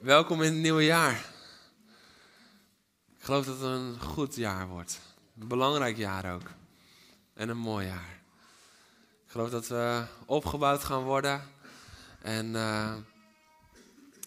[0.00, 1.32] Welkom in het nieuwe jaar.
[3.18, 5.00] Ik geloof dat het een goed jaar wordt.
[5.40, 6.50] Een belangrijk jaar ook.
[7.34, 8.20] En een mooi jaar.
[9.24, 11.42] Ik geloof dat we opgebouwd gaan worden.
[12.22, 12.94] En eh,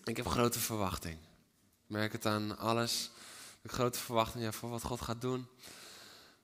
[0.03, 1.15] ik heb grote verwachting.
[1.15, 3.11] Ik merk het aan alles.
[3.61, 5.47] Ik grote verwachting voor wat God gaat doen.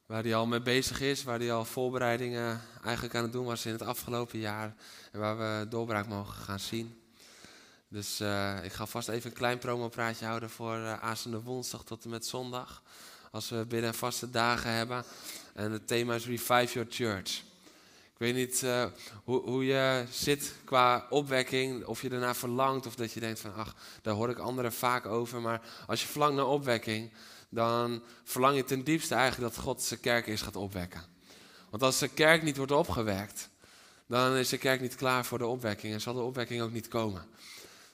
[0.05, 3.66] Waar hij al mee bezig is, waar hij al voorbereidingen eigenlijk aan het doen was
[3.66, 4.76] in het afgelopen jaar.
[5.12, 7.01] En waar we doorbraak mogen gaan zien.
[7.91, 12.04] Dus eh, ik ga vast even een klein promopraatje houden voor uh, aanstaande woensdag tot
[12.04, 12.84] en met zondag.
[13.31, 15.03] Als we binnen en vaste dagen hebben.
[15.53, 17.38] En het thema is Revive Your Church.
[18.14, 18.86] Ik weet niet uh,
[19.23, 23.56] hoe, hoe, je zit qua opwekking, of je ernaar verlangt of dat je denkt van
[23.56, 25.42] ach, daar hoor ik anderen vaak over.
[25.42, 27.12] Maar als je verlangt naar opwekking,
[27.50, 31.02] dan verlang je ten diepste eigenlijk dat God zijn kerk eerst gaat opwekken.
[31.69, 33.50] Want als de kerk niet wordt opgewekt,
[34.08, 36.88] dan is de kerk niet klaar voor de opwekking en zal de opwekking ook niet
[36.88, 37.25] komen.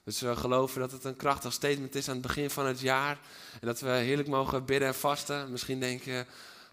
[0.07, 3.19] Dus we geloven dat het een krachtig statement is aan het begin van het jaar.
[3.59, 5.51] En dat we heerlijk mogen bidden en vasten.
[5.51, 6.25] Misschien denk je,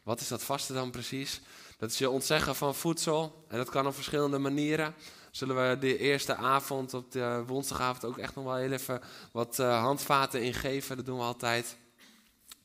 [0.02, 1.40] wat is dat vasten dan precies?
[1.78, 3.44] Dat is je ontzeggen van voedsel.
[3.48, 4.94] En dat kan op verschillende manieren.
[5.30, 9.00] Zullen we de eerste avond, op de woensdagavond, ook echt nog wel heel even
[9.32, 10.96] wat uh, handvaten ingeven.
[10.96, 11.76] Dat doen we altijd.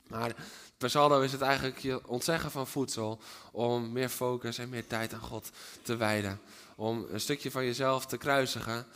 [0.06, 0.34] Maar
[0.78, 3.20] per saldo is het eigenlijk je ontzeggen van voedsel.
[3.52, 5.50] Om meer focus en meer tijd aan God
[5.82, 6.40] te wijden.
[6.76, 8.86] Om een stukje van jezelf te kruisigen.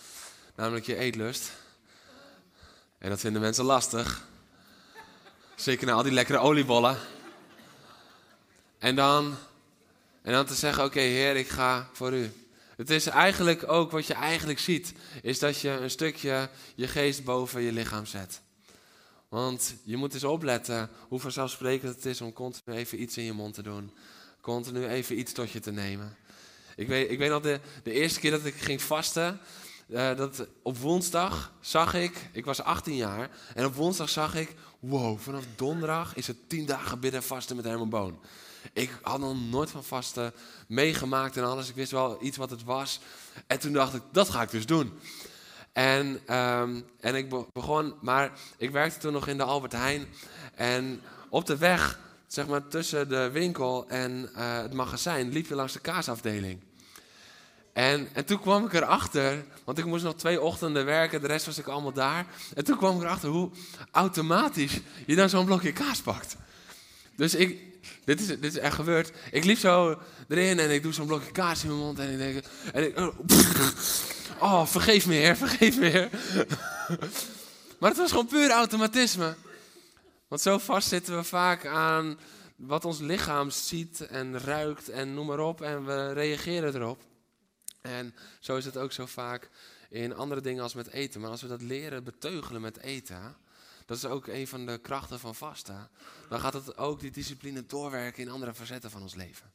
[0.55, 1.63] Namelijk je eetlust.
[3.05, 4.27] En dat vinden mensen lastig.
[5.55, 6.99] Zeker na al die lekkere oliebollen.
[8.79, 9.37] En dan,
[10.23, 12.33] en dan te zeggen, oké Heer, ik ga voor u.
[12.77, 17.25] Het is eigenlijk ook wat je eigenlijk ziet, is dat je een stukje je geest
[17.25, 18.41] boven je lichaam zet.
[19.29, 23.33] Want je moet eens opletten hoe vanzelfsprekend het is om continu even iets in je
[23.33, 23.93] mond te doen.
[24.41, 26.17] Continu even iets tot je te nemen.
[26.77, 29.41] Ik weet, ik weet nog de, de eerste keer dat ik ging vasten,
[29.95, 34.55] uh, dat op woensdag zag ik, ik was 18 jaar, en op woensdag zag ik,
[34.81, 38.19] wow, vanaf donderdag is het 10 dagen bidden en vasten met Herman Boon.
[38.73, 40.33] Ik had nog nooit van vasten
[40.69, 43.01] meegemaakt en alles, ik wist wel iets wat het was.
[43.47, 44.93] En toen dacht ik, dat ga ik dus doen.
[45.73, 50.07] En, um, en ik begon, maar ik werkte toen nog in de Albert Heijn.
[50.55, 55.55] En op de weg, zeg maar tussen de winkel en uh, het magazijn, liep je
[55.55, 56.61] langs de kaasafdeling.
[57.75, 61.47] En, en toen kwam ik erachter, want ik moest nog twee ochtenden werken, de rest
[61.47, 62.27] was ik allemaal daar.
[62.55, 63.51] En toen kwam ik erachter hoe
[63.91, 66.37] automatisch je dan zo'n blokje kaas pakt.
[67.17, 67.61] Dus ik,
[68.05, 69.13] dit is, dit is echt gebeurd.
[69.31, 69.99] Ik liep zo
[70.29, 72.99] erin en ik doe zo'n blokje kaas in mijn mond en ik denk, en ik,
[74.39, 76.11] oh, vergeef me heer, vergeef me heer.
[77.79, 79.35] Maar het was gewoon puur automatisme.
[80.29, 82.19] Want zo vast zitten we vaak aan
[82.57, 87.03] wat ons lichaam ziet en ruikt en noem maar op en we reageren erop.
[87.85, 89.51] En zo is het ook zo vaak
[89.89, 91.21] in andere dingen als met eten.
[91.21, 93.37] Maar als we dat leren beteugelen met eten,
[93.87, 95.89] dat is ook een van de krachten van vasten,
[96.29, 99.53] dan gaat het ook die discipline doorwerken in andere facetten van ons leven.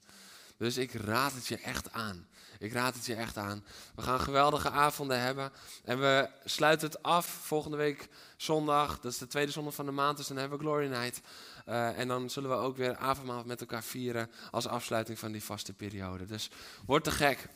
[0.58, 2.28] Dus ik raad het je echt aan.
[2.60, 3.64] Ik raad het je echt aan.
[3.96, 5.52] We gaan geweldige avonden hebben.
[5.84, 9.00] En we sluiten het af volgende week zondag.
[9.00, 10.18] Dat is de tweede zondag van de maand.
[10.18, 11.22] Dus dan hebben we Glory Night.
[11.68, 14.32] Uh, en dan zullen we ook weer avondmaal met elkaar vieren.
[14.52, 16.26] Als afsluiting van die vaste periode.
[16.26, 16.50] Dus
[16.86, 17.48] word te gek.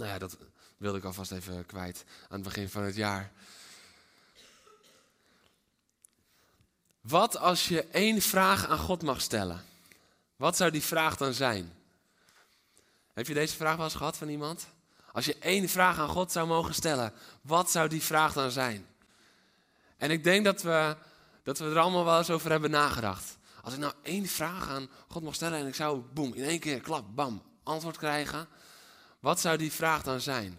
[0.00, 0.36] Nou ja, dat
[0.76, 3.32] wilde ik alvast even kwijt aan het begin van het jaar.
[7.00, 9.64] Wat als je één vraag aan God mag stellen?
[10.36, 11.72] Wat zou die vraag dan zijn?
[13.12, 14.66] Heb je deze vraag wel eens gehad van iemand?
[15.12, 18.86] Als je één vraag aan God zou mogen stellen, wat zou die vraag dan zijn?
[19.96, 20.96] En ik denk dat we,
[21.42, 23.38] dat we er allemaal wel eens over hebben nagedacht.
[23.62, 26.60] Als ik nou één vraag aan God mag stellen en ik zou, boem, in één
[26.60, 28.48] keer, klap, bam, antwoord krijgen.
[29.20, 30.52] Wat zou die vraag dan zijn?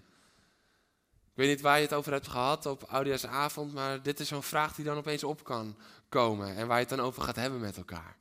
[1.31, 4.43] Ik weet niet waar je het over hebt gehad op Oudejaarsavond, maar dit is zo'n
[4.43, 5.77] vraag die dan opeens op kan
[6.09, 8.17] komen en waar je het dan over gaat hebben met elkaar.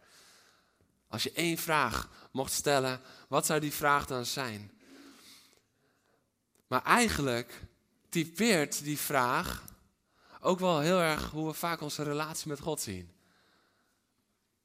[1.08, 4.72] Als je één vraag mocht stellen, wat zou die vraag dan zijn?
[6.66, 7.62] Maar eigenlijk
[8.08, 9.64] typeert die vraag
[10.40, 13.12] ook wel heel erg hoe we vaak onze relatie met God zien.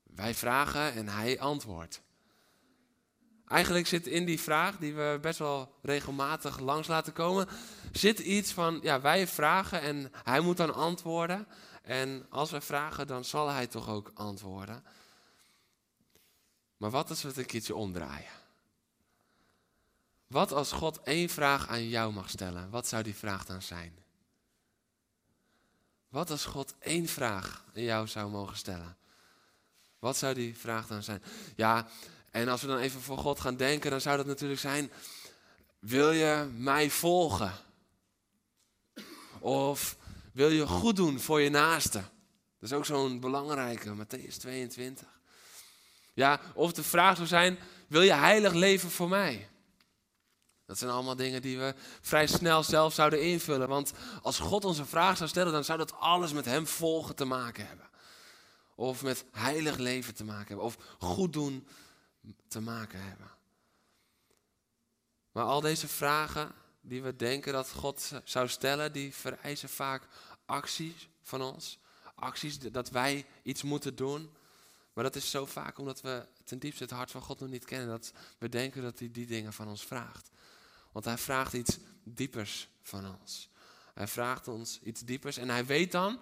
[0.04, 2.01] Wij vragen en hij antwoordt.
[3.47, 7.47] Eigenlijk zit in die vraag, die we best wel regelmatig langs laten komen,
[7.92, 11.47] zit iets van, ja, wij vragen en hij moet dan antwoorden.
[11.81, 14.83] En als we vragen, dan zal hij toch ook antwoorden.
[16.77, 18.31] Maar wat als we het een keertje omdraaien?
[20.27, 22.69] Wat als God één vraag aan jou mag stellen?
[22.69, 23.97] Wat zou die vraag dan zijn?
[26.09, 28.97] Wat als God één vraag aan jou zou mogen stellen?
[30.00, 31.24] Wat zou die vraag dan zijn?
[31.56, 31.88] Ja,
[32.35, 34.91] en als we dan even voor God gaan denken, dan zou dat natuurlijk zijn:
[35.79, 37.53] wil je mij volgen?
[39.39, 39.97] Of
[40.31, 41.97] wil je goed doen voor je naaste?
[42.59, 45.07] Dat is ook zo'n belangrijke, Matthäus 22.
[46.13, 49.49] Ja, of de vraag zou zijn: wil je heilig leven voor mij?
[50.65, 53.67] Dat zijn allemaal dingen die we vrij snel zelf zouden invullen.
[53.67, 57.15] Want als God ons een vraag zou stellen, dan zou dat alles met Hem volgen
[57.15, 57.89] te maken hebben.
[58.75, 60.65] Of met heilig leven te maken hebben.
[60.65, 61.67] Of goed doen
[62.48, 63.31] te maken hebben.
[65.31, 66.51] Maar al deze vragen
[66.81, 70.07] die we denken dat God zou stellen, die vereisen vaak
[70.45, 71.80] acties van ons.
[72.16, 74.36] Acties dat wij iets moeten doen.
[74.94, 77.66] Maar dat is zo vaak omdat we ten diepste het hart van God nog niet
[77.66, 77.88] kennen.
[77.88, 80.30] Dat we denken dat hij die dingen van ons vraagt.
[80.92, 83.50] Want hij vraagt iets diepers van ons.
[83.94, 86.19] Hij vraagt ons iets diepers en hij weet dan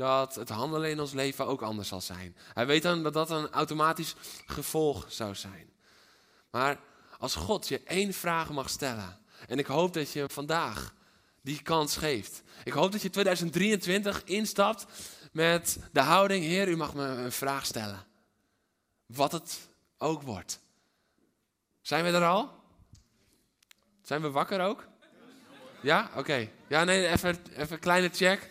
[0.00, 2.36] dat het handelen in ons leven ook anders zal zijn.
[2.54, 4.14] Hij weet dan dat dat een automatisch
[4.46, 5.70] gevolg zou zijn.
[6.50, 6.78] Maar
[7.18, 10.94] als God je één vraag mag stellen, en ik hoop dat je vandaag
[11.42, 12.42] die kans geeft.
[12.64, 14.86] Ik hoop dat je 2023 instapt
[15.32, 18.06] met de houding, Heer, u mag me een vraag stellen.
[19.06, 19.58] Wat het
[19.98, 20.60] ook wordt.
[21.80, 22.50] Zijn we er al?
[24.02, 24.86] Zijn we wakker ook?
[25.82, 26.10] Ja?
[26.16, 26.48] Oké.
[26.68, 28.50] Ja, nee, even, even een kleine check.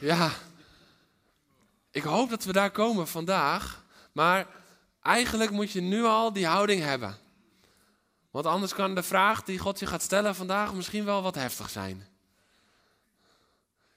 [0.00, 0.30] Ja.
[1.90, 3.84] Ik hoop dat we daar komen vandaag.
[4.12, 4.46] Maar
[5.02, 7.18] eigenlijk moet je nu al die houding hebben.
[8.30, 11.70] Want anders kan de vraag die God je gaat stellen vandaag misschien wel wat heftig
[11.70, 12.08] zijn.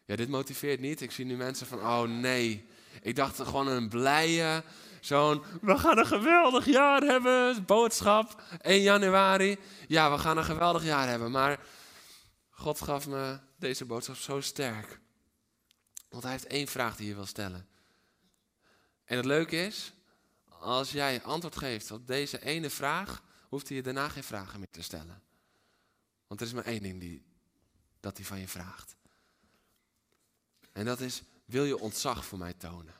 [0.05, 1.01] Ja, dit motiveert niet.
[1.01, 2.65] Ik zie nu mensen van, oh nee.
[3.01, 4.63] Ik dacht gewoon een blije,
[4.99, 9.57] zo'n, we gaan een geweldig jaar hebben, boodschap, 1 januari.
[9.87, 11.59] Ja, we gaan een geweldig jaar hebben, maar
[12.49, 15.01] God gaf me deze boodschap zo sterk.
[16.13, 17.67] Want hij heeft één vraag die je wil stellen.
[19.03, 19.93] En het leuke is,
[20.47, 24.69] als jij antwoord geeft op deze ene vraag, hoeft hij je daarna geen vragen meer
[24.71, 25.21] te stellen.
[26.27, 27.25] Want er is maar één ding die,
[27.99, 28.95] dat hij van je vraagt.
[30.71, 32.95] En dat is, wil je ontzag voor mij tonen?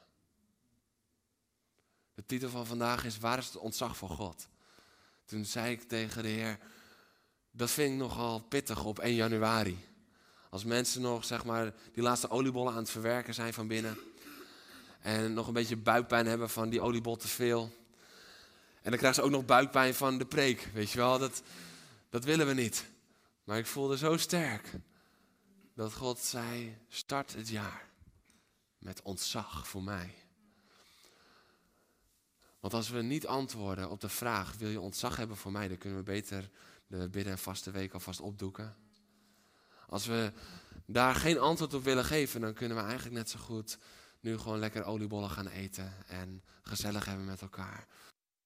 [2.13, 4.48] De titel van vandaag is, waar is het ontzag voor God?
[5.25, 6.60] Toen zei ik tegen de Heer,
[7.51, 9.92] dat vind ik nogal pittig op 1 januari.
[10.53, 13.97] Als mensen nog, zeg maar, die laatste oliebollen aan het verwerken zijn van binnen.
[15.01, 17.61] En nog een beetje buikpijn hebben van die oliebol te veel.
[18.81, 20.69] En dan krijgen ze ook nog buikpijn van de preek.
[20.73, 21.41] Weet je wel, dat,
[22.09, 22.85] dat willen we niet.
[23.44, 24.71] Maar ik voelde zo sterk
[25.73, 27.89] dat God zei: start het jaar
[28.77, 30.13] met ontzag voor mij.
[32.59, 35.77] Want als we niet antwoorden op de vraag: wil je ontzag hebben voor mij, dan
[35.77, 36.50] kunnen we beter
[36.88, 38.82] de bidden en vaste week alvast opdoeken.
[39.88, 40.31] Als we
[40.85, 43.77] daar geen antwoord op willen geven, dan kunnen we eigenlijk net zo goed
[44.19, 47.88] nu gewoon lekker oliebollen gaan eten en gezellig hebben met elkaar.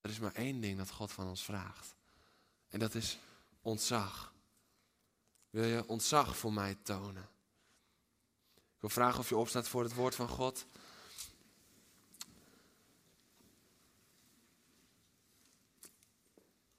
[0.01, 1.95] Er is maar één ding dat God van ons vraagt.
[2.69, 3.17] En dat is
[3.61, 4.33] ontzag.
[5.49, 7.29] Wil je ontzag voor mij tonen?
[8.55, 10.65] Ik wil vragen of je opstaat voor het woord van God.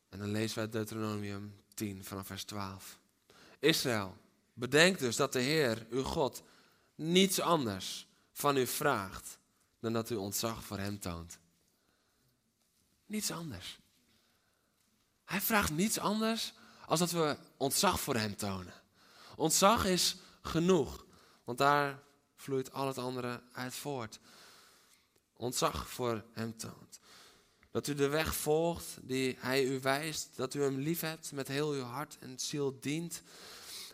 [0.09, 2.99] En dan lezen we Deuteronomium 10 vanaf vers 12.
[3.59, 4.17] Israël,
[4.59, 6.43] bedenk dus dat de Heer, uw God,
[6.95, 9.39] niets anders van u vraagt
[9.81, 11.39] dan dat u ontzag voor Hem toont.
[13.07, 13.79] Niets anders.
[15.25, 16.53] Hij vraagt niets anders
[16.87, 18.75] als dat we ontzag voor Hem tonen.
[19.37, 21.05] Ontzag is genoeg,
[21.45, 22.03] want daar
[22.37, 24.19] vloeit al het andere uit voort.
[25.37, 26.99] Ontzag voor Hem toont.
[27.71, 30.29] Dat u de weg volgt die Hij u wijst.
[30.37, 33.23] Dat u Hem lief hebt met heel uw hart en ziel dient.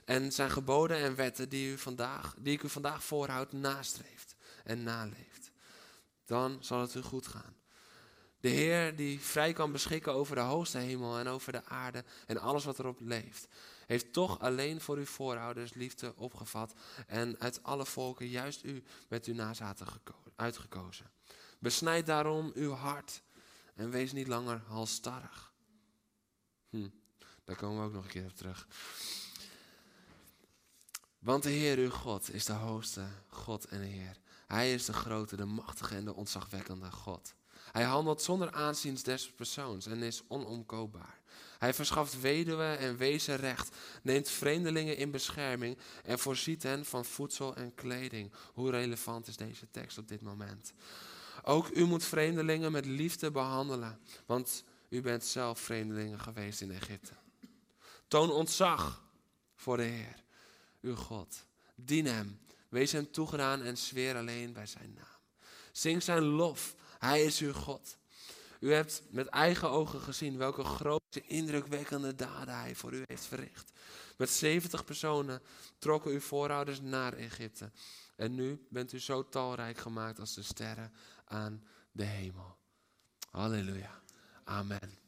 [0.04, 4.82] En zijn geboden en wetten die, u vandaag, die ik u vandaag voorhoud nastreeft en
[4.82, 5.50] naleeft.
[6.24, 7.56] Dan zal het u goed gaan.
[8.40, 12.38] De Heer die vrij kan beschikken over de hoogste hemel en over de aarde en
[12.38, 13.48] alles wat erop leeft,
[13.86, 16.74] heeft toch alleen voor uw voorouders liefde opgevat
[17.06, 19.86] en uit alle volken juist u met uw nazaten
[20.36, 21.10] uitgekozen.
[21.58, 23.22] Besnijd daarom uw hart
[23.74, 25.52] en wees niet langer halstarrig.
[26.70, 26.88] Hm,
[27.44, 28.66] daar komen we ook nog een keer op terug.
[31.24, 34.16] Want de Heer uw God is de hoogste God en Heer.
[34.46, 37.34] Hij is de grote, de machtige en de ontzagwekkende God.
[37.72, 41.20] Hij handelt zonder aanzien des persoons en is onomkoopbaar.
[41.58, 47.56] Hij verschaft weduwen en wezen recht, neemt vreemdelingen in bescherming en voorziet hen van voedsel
[47.56, 48.32] en kleding.
[48.52, 50.72] Hoe relevant is deze tekst op dit moment?
[51.42, 57.12] Ook u moet vreemdelingen met liefde behandelen, want u bent zelf vreemdelingen geweest in Egypte.
[58.08, 59.02] Toon ontzag
[59.54, 60.23] voor de Heer,
[60.84, 61.44] uw God.
[61.74, 65.20] Dien Hem, wees Hem toegedaan en zweer alleen bij Zijn naam.
[65.72, 67.96] Zing Zijn lof, Hij is uw God.
[68.60, 73.72] U hebt met eigen ogen gezien welke grote, indrukwekkende daden Hij voor u heeft verricht.
[74.16, 75.42] Met 70 personen
[75.78, 77.70] trokken uw voorouders naar Egypte.
[78.16, 80.92] En nu bent u zo talrijk gemaakt als de sterren
[81.24, 82.56] aan de hemel.
[83.30, 84.02] Halleluja.
[84.44, 85.03] Amen.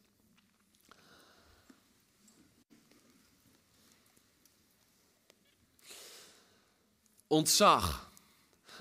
[7.27, 8.11] Ontzag.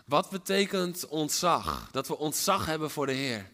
[0.05, 1.89] Wat betekent ontzag?
[1.93, 3.51] Dat we ontzag hebben voor de Heer.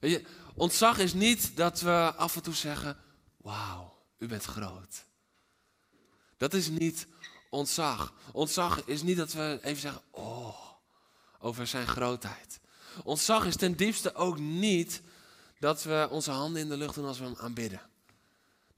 [0.00, 0.24] Weet je,
[0.54, 2.96] ontzag is niet dat we af en toe zeggen:
[3.36, 5.04] Wauw, u bent groot.
[6.36, 7.06] Dat is niet
[7.50, 8.12] ontzag.
[8.32, 10.58] Ontzag is niet dat we even zeggen: Oh,
[11.38, 12.60] over zijn grootheid.
[13.04, 15.02] Ontzag is ten diepste ook niet
[15.58, 17.80] dat we onze handen in de lucht doen als we hem aanbidden.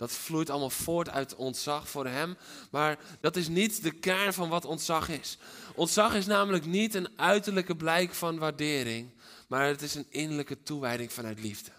[0.00, 2.36] Dat vloeit allemaal voort uit ontzag voor hem.
[2.70, 5.38] Maar dat is niet de kern van wat ontzag is.
[5.74, 9.10] Ontzag is namelijk niet een uiterlijke blijk van waardering.
[9.48, 11.70] Maar het is een innerlijke toewijding vanuit liefde.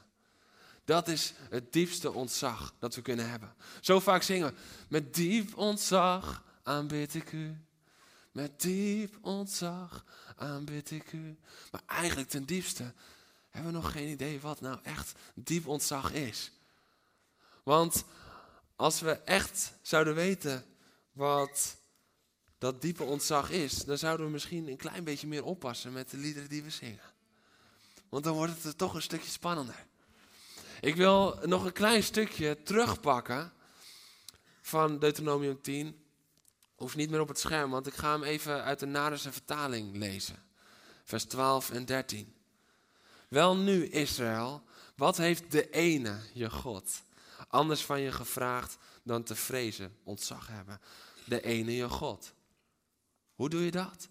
[0.86, 3.54] Dat is het diepste ontzag dat we kunnen hebben.
[3.80, 4.54] Zo vaak zingen we.
[4.88, 7.58] Met diep ontzag aanbid ik u.
[8.32, 11.38] Met diep ontzag aanbid ik u.
[11.72, 12.94] Maar eigenlijk ten diepste
[13.50, 16.52] hebben we nog geen idee wat nou echt diep ontzag is.
[17.64, 18.04] Want
[18.76, 20.66] als we echt zouden weten
[21.12, 21.78] wat
[22.58, 26.18] dat diepe ontzag is, dan zouden we misschien een klein beetje meer oppassen met de
[26.18, 27.12] liederen die we zingen.
[28.10, 29.86] Want dan wordt het toch een stukje spannender.
[30.82, 33.54] Ik wil nog een klein stukje terugpakken
[34.62, 36.04] van Deuteronomium 10.
[36.76, 39.96] Hoeft niet meer op het scherm, want ik ga hem even uit de Naderse vertaling
[39.96, 40.44] lezen.
[41.04, 42.36] Vers 12 en 13.
[43.28, 44.64] Wel nu, Israël,
[44.96, 47.02] wat heeft de ene, je God,
[47.52, 50.82] anders van je gevraagd dan te vrezen, ontzag hebben?
[51.26, 52.34] De ene, je God.
[53.36, 54.10] Hoe doe je dat?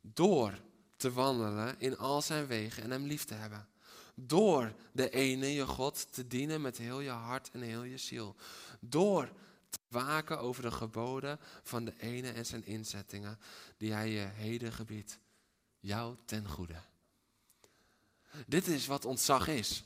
[0.00, 0.58] Door
[0.96, 3.68] te wandelen in al zijn wegen en hem lief te hebben.
[4.14, 8.36] Door de ene, je God, te dienen met heel je hart en heel je ziel.
[8.80, 9.32] Door
[9.70, 13.38] te waken over de geboden van de ene en zijn inzettingen
[13.76, 15.18] die hij je heden gebiedt.
[15.80, 16.82] Jou ten goede.
[18.46, 19.84] Dit is wat ontzag is.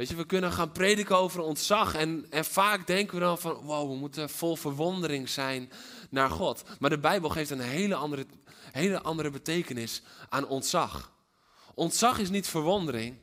[0.00, 1.94] Weet je, we kunnen gaan prediken over ontzag.
[1.94, 5.70] En, en vaak denken we dan van, wow, we moeten vol verwondering zijn
[6.10, 6.62] naar God.
[6.78, 8.26] Maar de Bijbel geeft een hele andere,
[8.72, 11.12] hele andere betekenis aan ontzag.
[11.74, 13.16] Ontzag is niet verwondering.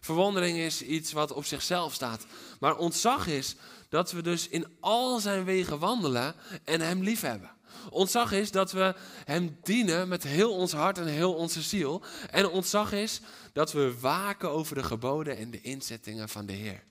[0.00, 2.26] Verwondering is iets wat op zichzelf staat.
[2.60, 3.56] Maar ontzag is
[3.88, 7.50] dat we dus in al zijn wegen wandelen en hem lief hebben.
[7.90, 12.02] Ontzag is dat we hem dienen met heel ons hart en heel onze ziel.
[12.30, 13.20] En ontzag is
[13.52, 16.84] dat we waken over de geboden en de inzettingen van de Heer.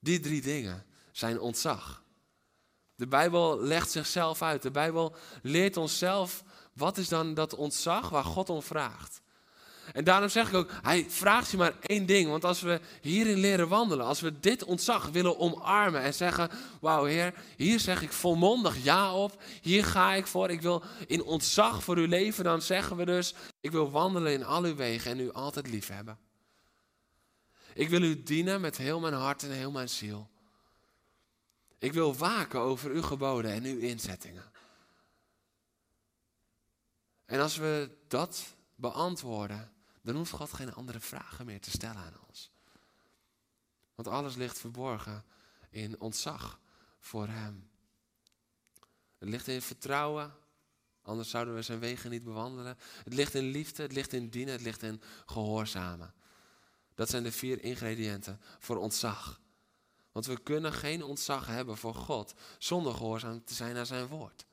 [0.00, 2.02] Die drie dingen zijn ontzag.
[2.94, 4.62] De Bijbel legt zichzelf uit.
[4.62, 9.22] De Bijbel leert onszelf wat is dan dat ontzag waar God om vraagt.
[9.92, 12.28] En daarom zeg ik ook, hij vraagt je maar één ding.
[12.28, 16.50] Want als we hierin leren wandelen, als we dit ontzag willen omarmen en zeggen,
[16.80, 19.42] wauw Heer, hier zeg ik volmondig ja op.
[19.62, 20.50] Hier ga ik voor.
[20.50, 22.44] Ik wil in ontzag voor uw leven.
[22.44, 25.88] Dan zeggen we dus, ik wil wandelen in al uw wegen en u altijd lief
[25.88, 26.18] hebben.
[27.74, 30.30] Ik wil u dienen met heel mijn hart en heel mijn ziel.
[31.78, 34.52] Ik wil waken over uw geboden en uw inzettingen.
[37.26, 39.72] En als we dat beantwoorden,
[40.04, 42.50] dan hoeft God geen andere vragen meer te stellen aan ons.
[43.94, 45.24] Want alles ligt verborgen
[45.70, 46.60] in ontzag
[47.00, 47.70] voor Hem.
[49.18, 50.34] Het ligt in vertrouwen,
[51.02, 52.78] anders zouden we zijn wegen niet bewandelen.
[53.04, 56.14] Het ligt in liefde, het ligt in dienen, het ligt in gehoorzamen.
[56.94, 59.40] Dat zijn de vier ingrediënten voor ontzag.
[60.12, 64.46] Want we kunnen geen ontzag hebben voor God zonder gehoorzaam te zijn naar zijn woord.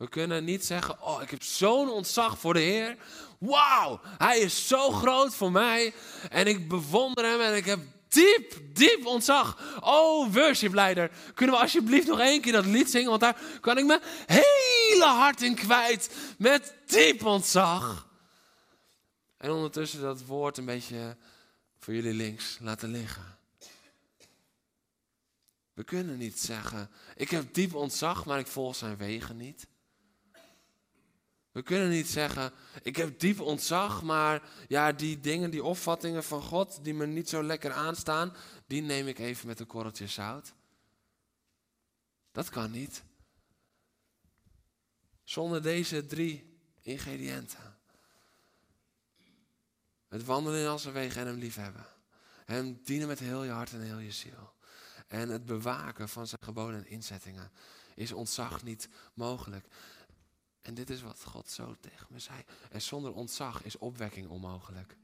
[0.00, 2.96] We kunnen niet zeggen, oh ik heb zo'n ontzag voor de Heer.
[3.38, 5.94] Wauw, hij is zo groot voor mij.
[6.30, 9.78] En ik bewonder hem en ik heb diep, diep ontzag.
[9.80, 13.08] Oh, worshipleider, kunnen we alsjeblieft nog één keer dat lied zingen?
[13.08, 16.10] Want daar kan ik mijn hele hart in kwijt.
[16.38, 18.08] Met diep ontzag.
[19.36, 21.16] En ondertussen dat woord een beetje
[21.78, 23.38] voor jullie links laten liggen.
[25.72, 29.68] We kunnen niet zeggen, ik heb diep ontzag, maar ik volg zijn wegen niet.
[31.52, 32.52] We kunnen niet zeggen,
[32.82, 37.28] ik heb diep ontzag, maar ja, die dingen, die opvattingen van God die me niet
[37.28, 38.34] zo lekker aanstaan,
[38.66, 40.52] die neem ik even met een korreltje zout.
[42.32, 43.02] Dat kan niet.
[45.24, 47.78] Zonder deze drie ingrediënten.
[50.08, 51.86] Het wandelen in al zijn wegen en hem liefhebben.
[52.44, 54.52] Hem dienen met heel je hart en heel je ziel.
[55.06, 57.50] En het bewaken van zijn geboden en inzettingen
[57.94, 59.66] is ontzag niet mogelijk.
[60.70, 62.44] En dit is wat God zo tegen me zei.
[62.70, 64.96] En zonder ontzag is opwekking onmogelijk.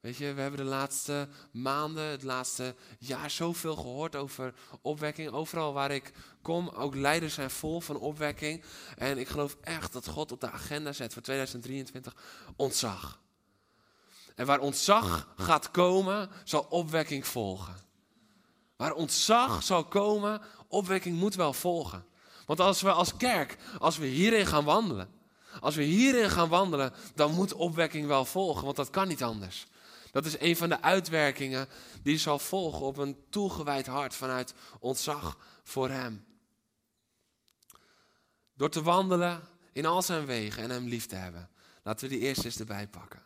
[0.00, 5.30] Weet je, we hebben de laatste maanden, het laatste jaar zoveel gehoord over opwekking.
[5.30, 8.64] Overal waar ik kom, ook leiders zijn vol van opwekking.
[8.96, 12.16] En ik geloof echt dat God op de agenda zet voor 2023
[12.56, 13.20] ontzag.
[14.34, 17.76] En waar ontzag gaat komen, zal opwekking volgen.
[18.76, 22.10] Waar ontzag zal komen, opwekking moet wel volgen.
[22.46, 25.08] Want als we als kerk, als we hierin gaan wandelen,
[25.60, 29.66] als we hierin gaan wandelen, dan moet opwekking wel volgen, want dat kan niet anders.
[30.10, 31.68] Dat is een van de uitwerkingen
[32.02, 36.24] die zal volgen op een toegewijd hart vanuit ontzag voor Hem.
[38.54, 41.50] Door te wandelen in al zijn wegen en Hem lief te hebben.
[41.82, 43.22] Laten we die eerste eens erbij pakken.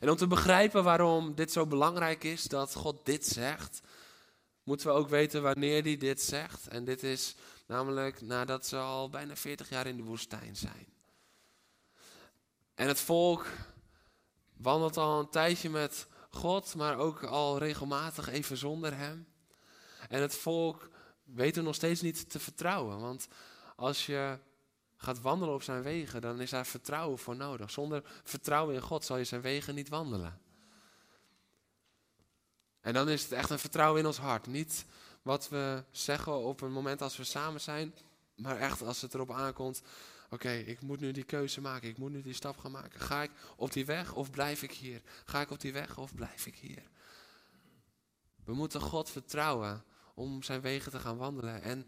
[0.00, 3.80] En om te begrijpen waarom dit zo belangrijk is, dat God dit zegt,
[4.62, 6.68] moeten we ook weten wanneer hij dit zegt.
[6.68, 7.34] En dit is
[7.70, 10.86] namelijk nadat ze al bijna 40 jaar in de woestijn zijn.
[12.74, 13.46] En het volk
[14.56, 19.26] wandelt al een tijdje met God, maar ook al regelmatig even zonder Hem.
[20.08, 20.88] En het volk
[21.24, 23.00] weet er nog steeds niet te vertrouwen.
[23.00, 23.28] Want
[23.76, 24.38] als je
[24.96, 27.70] gaat wandelen op zijn wegen, dan is daar vertrouwen voor nodig.
[27.70, 30.40] Zonder vertrouwen in God zal je zijn wegen niet wandelen.
[32.80, 34.46] En dan is het echt een vertrouwen in ons hart.
[34.46, 34.84] Niet
[35.22, 37.94] wat we zeggen op een moment als we samen zijn,
[38.34, 39.82] maar echt als het erop aankomt.
[40.30, 41.88] Oké, ik moet nu die keuze maken.
[41.88, 43.00] Ik moet nu die stap gaan maken.
[43.00, 45.02] Ga ik op die weg of blijf ik hier?
[45.24, 46.82] Ga ik op die weg of blijf ik hier?
[48.44, 49.84] We moeten God vertrouwen
[50.14, 51.62] om zijn wegen te gaan wandelen.
[51.62, 51.86] En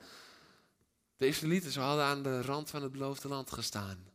[1.17, 4.11] de Israëlieten, ze hadden aan de rand van het beloofde land gestaan.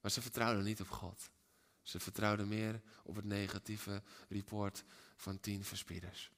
[0.00, 1.30] Maar ze vertrouwden niet op God.
[1.82, 4.84] Ze vertrouwden meer op het negatieve report
[5.16, 6.30] van tien verspieders.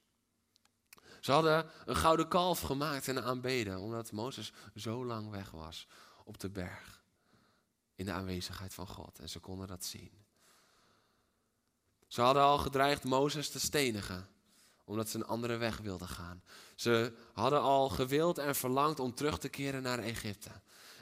[1.23, 5.87] Ze hadden een gouden kalf gemaakt en aanbeden, omdat Mozes zo lang weg was
[6.23, 7.03] op de berg.
[7.95, 9.19] In de aanwezigheid van God.
[9.19, 10.11] En ze konden dat zien.
[12.07, 14.27] Ze hadden al gedreigd Mozes te stenigen,
[14.83, 16.43] omdat ze een andere weg wilden gaan.
[16.75, 20.51] Ze hadden al gewild en verlangd om terug te keren naar Egypte.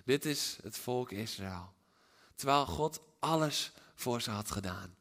[0.05, 1.73] Dit is het volk Israël.
[2.35, 4.95] Terwijl God alles voor ze had gedaan.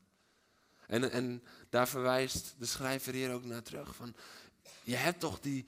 [0.87, 3.94] En, en daar verwijst de schrijver hier ook naar terug.
[3.94, 4.14] Van,
[4.85, 5.66] je hebt toch die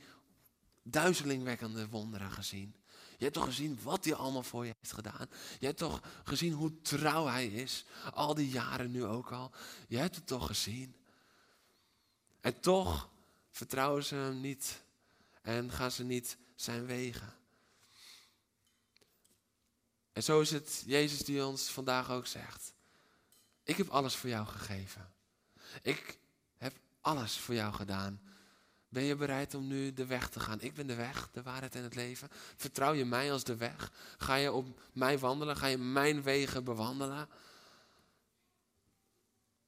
[0.83, 2.75] duizelingwekkende wonderen gezien.
[3.19, 5.29] Je hebt toch gezien wat hij allemaal voor je heeft gedaan.
[5.59, 7.85] Je hebt toch gezien hoe trouw hij is.
[8.15, 9.53] Al die jaren nu ook al.
[9.89, 10.97] Je hebt het toch gezien.
[12.41, 13.09] En toch
[13.51, 14.83] vertrouwen ze hem niet.
[15.43, 17.35] En gaan ze niet zijn wegen.
[20.13, 22.73] En zo is het Jezus die ons vandaag ook zegt.
[23.63, 25.13] Ik heb alles voor jou gegeven.
[25.83, 26.19] Ik
[26.57, 28.21] heb alles voor jou gedaan.
[28.93, 30.61] Ben je bereid om nu de weg te gaan?
[30.61, 32.29] Ik ben de weg, de waarheid en het leven.
[32.57, 33.93] Vertrouw je mij als de weg?
[34.19, 35.57] Ga je op mij wandelen?
[35.57, 37.29] Ga je mijn wegen bewandelen?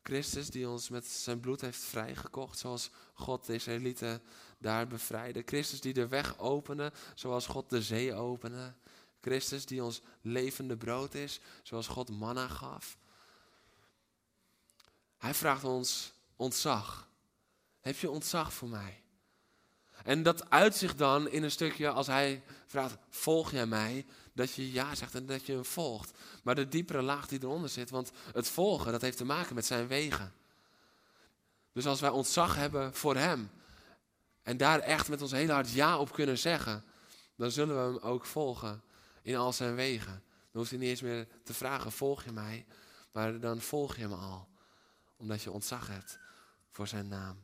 [0.03, 4.23] Christus die ons met zijn bloed heeft vrijgekocht, zoals God de Israëlieten
[4.59, 5.43] daar bevrijdde.
[5.45, 8.75] Christus die de weg opende, zoals God de zee opende.
[9.21, 12.99] Christus die ons levende brood is, zoals God manna gaf.
[15.17, 17.09] Hij vraagt ons ontzag.
[17.81, 19.04] Heb je ontzag voor mij?
[20.03, 24.07] En dat uitzicht dan in een stukje als hij vraagt, volg jij mij?
[24.33, 26.19] Dat je ja zegt en dat je hem volgt.
[26.43, 29.67] Maar de diepere laag die eronder zit, want het volgen, dat heeft te maken met
[29.67, 30.33] zijn wegen.
[31.73, 33.51] Dus als wij ontzag hebben voor hem
[34.43, 36.85] en daar echt met ons hele hart ja op kunnen zeggen,
[37.37, 38.83] dan zullen we hem ook volgen
[39.23, 40.23] in al zijn wegen.
[40.23, 42.67] Dan hoeft hij niet eens meer te vragen, volg je mij?
[43.13, 44.49] Maar dan volg je hem al,
[45.17, 46.19] omdat je ontzag hebt
[46.71, 47.39] voor zijn naam.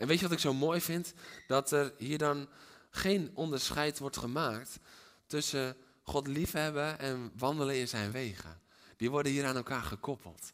[0.00, 1.12] En weet je wat ik zo mooi vind?
[1.46, 2.48] Dat er hier dan
[2.90, 4.78] geen onderscheid wordt gemaakt
[5.26, 8.60] tussen God liefhebben en wandelen in zijn wegen.
[8.96, 10.52] Die worden hier aan elkaar gekoppeld.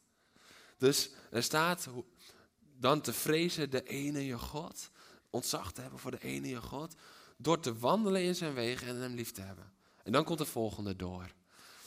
[0.78, 1.88] Dus er staat
[2.76, 4.90] dan te vrezen de ene je God,
[5.30, 6.94] ontzag te hebben voor de ene je God,
[7.36, 9.72] door te wandelen in zijn wegen en hem lief te hebben.
[10.02, 11.32] En dan komt de volgende door.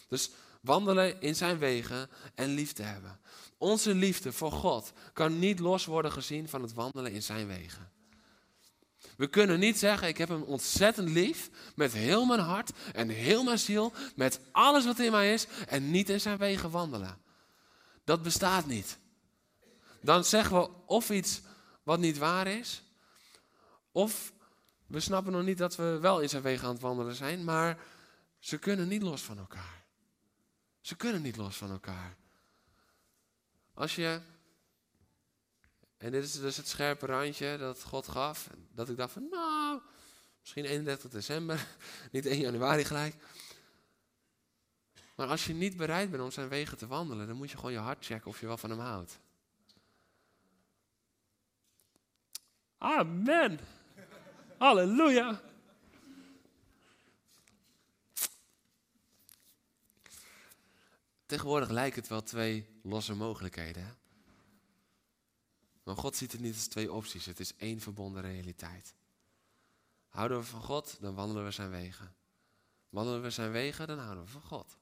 [0.07, 3.19] Dus wandelen in zijn wegen en lief te hebben.
[3.57, 7.91] Onze liefde voor God kan niet los worden gezien van het wandelen in zijn wegen.
[9.17, 13.43] We kunnen niet zeggen, ik heb hem ontzettend lief, met heel mijn hart en heel
[13.43, 17.17] mijn ziel, met alles wat in mij is, en niet in zijn wegen wandelen.
[18.03, 18.97] Dat bestaat niet.
[20.01, 21.41] Dan zeggen we of iets
[21.83, 22.83] wat niet waar is,
[23.91, 24.33] of
[24.87, 27.77] we snappen nog niet dat we wel in zijn wegen aan het wandelen zijn, maar
[28.39, 29.78] ze kunnen niet los van elkaar.
[30.81, 32.15] Ze kunnen niet los van elkaar.
[33.73, 34.21] Als je,
[35.97, 39.81] en dit is dus het scherpe randje dat God gaf, dat ik dacht van nou,
[40.39, 41.67] misschien 31 december,
[42.11, 43.15] niet 1 januari gelijk.
[45.15, 47.71] Maar als je niet bereid bent om zijn wegen te wandelen, dan moet je gewoon
[47.71, 49.19] je hart checken of je wel van hem houdt.
[52.77, 53.59] Amen.
[54.57, 55.41] Halleluja.
[61.29, 63.97] Tegenwoordig lijken het wel twee losse mogelijkheden.
[65.83, 67.25] Maar God ziet het niet als twee opties.
[67.25, 68.95] Het is één verbonden realiteit.
[70.07, 72.15] Houden we van God, dan wandelen we zijn wegen.
[72.89, 74.77] Wandelen we zijn wegen, dan houden we van God.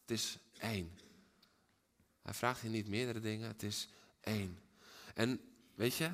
[0.00, 0.98] Het is één.
[2.22, 3.88] Hij vraagt hier niet meerdere dingen, het is
[4.20, 4.58] één.
[5.14, 5.40] En
[5.74, 6.10] weet je,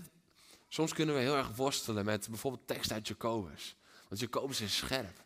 [0.68, 3.76] soms kunnen we heel erg worstelen met bijvoorbeeld tekst uit Jacobus.
[4.08, 5.24] Want Jacobus is scherp.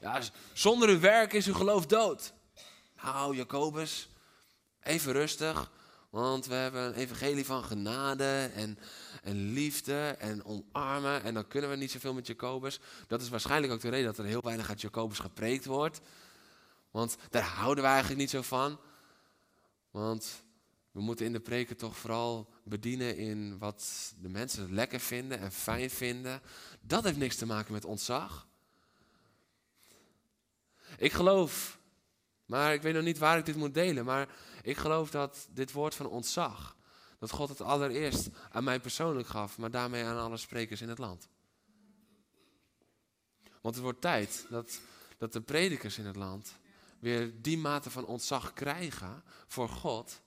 [0.00, 2.36] Ja, zonder uw werk is uw geloof dood.
[3.02, 4.08] Nou, Jacobus,
[4.82, 5.70] even rustig.
[6.10, 8.78] Want we hebben een evangelie van genade en,
[9.22, 11.22] en liefde en omarmen.
[11.22, 12.80] En dan kunnen we niet zoveel met Jacobus.
[13.06, 16.00] Dat is waarschijnlijk ook de reden dat er heel weinig uit Jacobus gepreekt wordt.
[16.90, 18.80] Want daar houden we eigenlijk niet zo van.
[19.90, 20.42] Want
[20.90, 25.52] we moeten in de preken toch vooral bedienen in wat de mensen lekker vinden en
[25.52, 26.42] fijn vinden.
[26.80, 28.46] Dat heeft niks te maken met ontzag.
[30.96, 31.77] Ik geloof,
[32.48, 34.28] maar ik weet nog niet waar ik dit moet delen, maar
[34.62, 36.76] ik geloof dat dit woord van ontzag,
[37.18, 40.98] dat God het allereerst aan mij persoonlijk gaf, maar daarmee aan alle sprekers in het
[40.98, 41.28] land.
[43.60, 44.80] Want het wordt tijd dat,
[45.18, 46.54] dat de predikers in het land
[46.98, 50.20] weer die mate van ontzag krijgen voor God,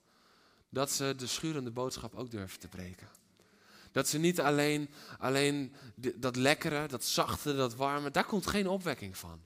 [0.68, 3.08] dat ze de schurende boodschap ook durven te breken.
[3.92, 9.16] Dat ze niet alleen, alleen dat lekkere, dat zachte, dat warme, daar komt geen opwekking
[9.16, 9.40] van.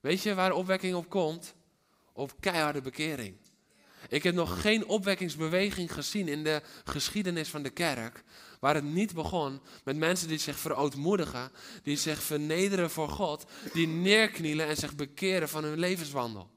[0.00, 1.56] Weet je waar opwekking op komt?
[2.18, 3.36] Op keiharde bekering.
[4.08, 8.24] Ik heb nog geen opwekkingsbeweging gezien in de geschiedenis van de kerk.
[8.60, 11.50] Waar het niet begon met mensen die zich verootmoedigen,
[11.82, 16.50] die zich vernederen voor God, die neerknielen en zich bekeren van hun levenswandel.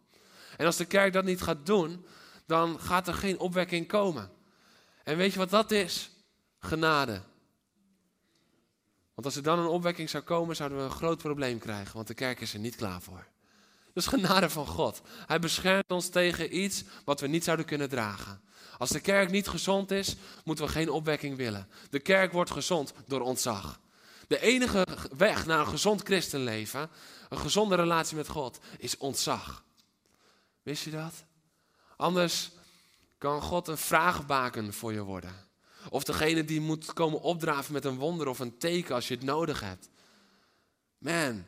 [0.57, 2.05] En als de kerk dat niet gaat doen,
[2.45, 4.31] dan gaat er geen opwekking komen.
[5.03, 6.11] En weet je wat dat is?
[6.59, 7.21] Genade.
[9.13, 12.07] Want als er dan een opwekking zou komen, zouden we een groot probleem krijgen, want
[12.07, 13.30] de kerk is er niet klaar voor.
[13.93, 15.01] Dat is genade van God.
[15.27, 18.41] Hij beschermt ons tegen iets wat we niet zouden kunnen dragen.
[18.77, 21.67] Als de kerk niet gezond is, moeten we geen opwekking willen.
[21.89, 23.79] De kerk wordt gezond door ontzag.
[24.27, 26.89] De enige weg naar een gezond christenleven,
[27.29, 29.63] een gezonde relatie met God, is ontzag.
[30.63, 31.13] Wist je dat?
[31.97, 32.51] Anders
[33.17, 35.35] kan God een vraagbaken voor je worden.
[35.89, 39.23] Of degene die moet komen opdraven met een wonder of een teken als je het
[39.23, 39.89] nodig hebt.
[40.97, 41.45] Man,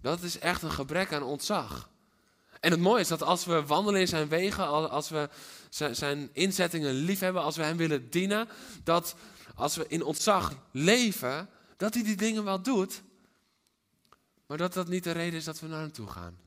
[0.00, 1.88] dat is echt een gebrek aan ontzag.
[2.60, 5.28] En het mooie is dat als we wandelen in zijn wegen, als we
[5.90, 8.48] zijn inzettingen lief hebben, als we hem willen dienen,
[8.84, 9.14] dat
[9.54, 13.02] als we in ontzag leven, dat hij die dingen wel doet,
[14.46, 16.38] maar dat dat niet de reden is dat we naar hem toe gaan.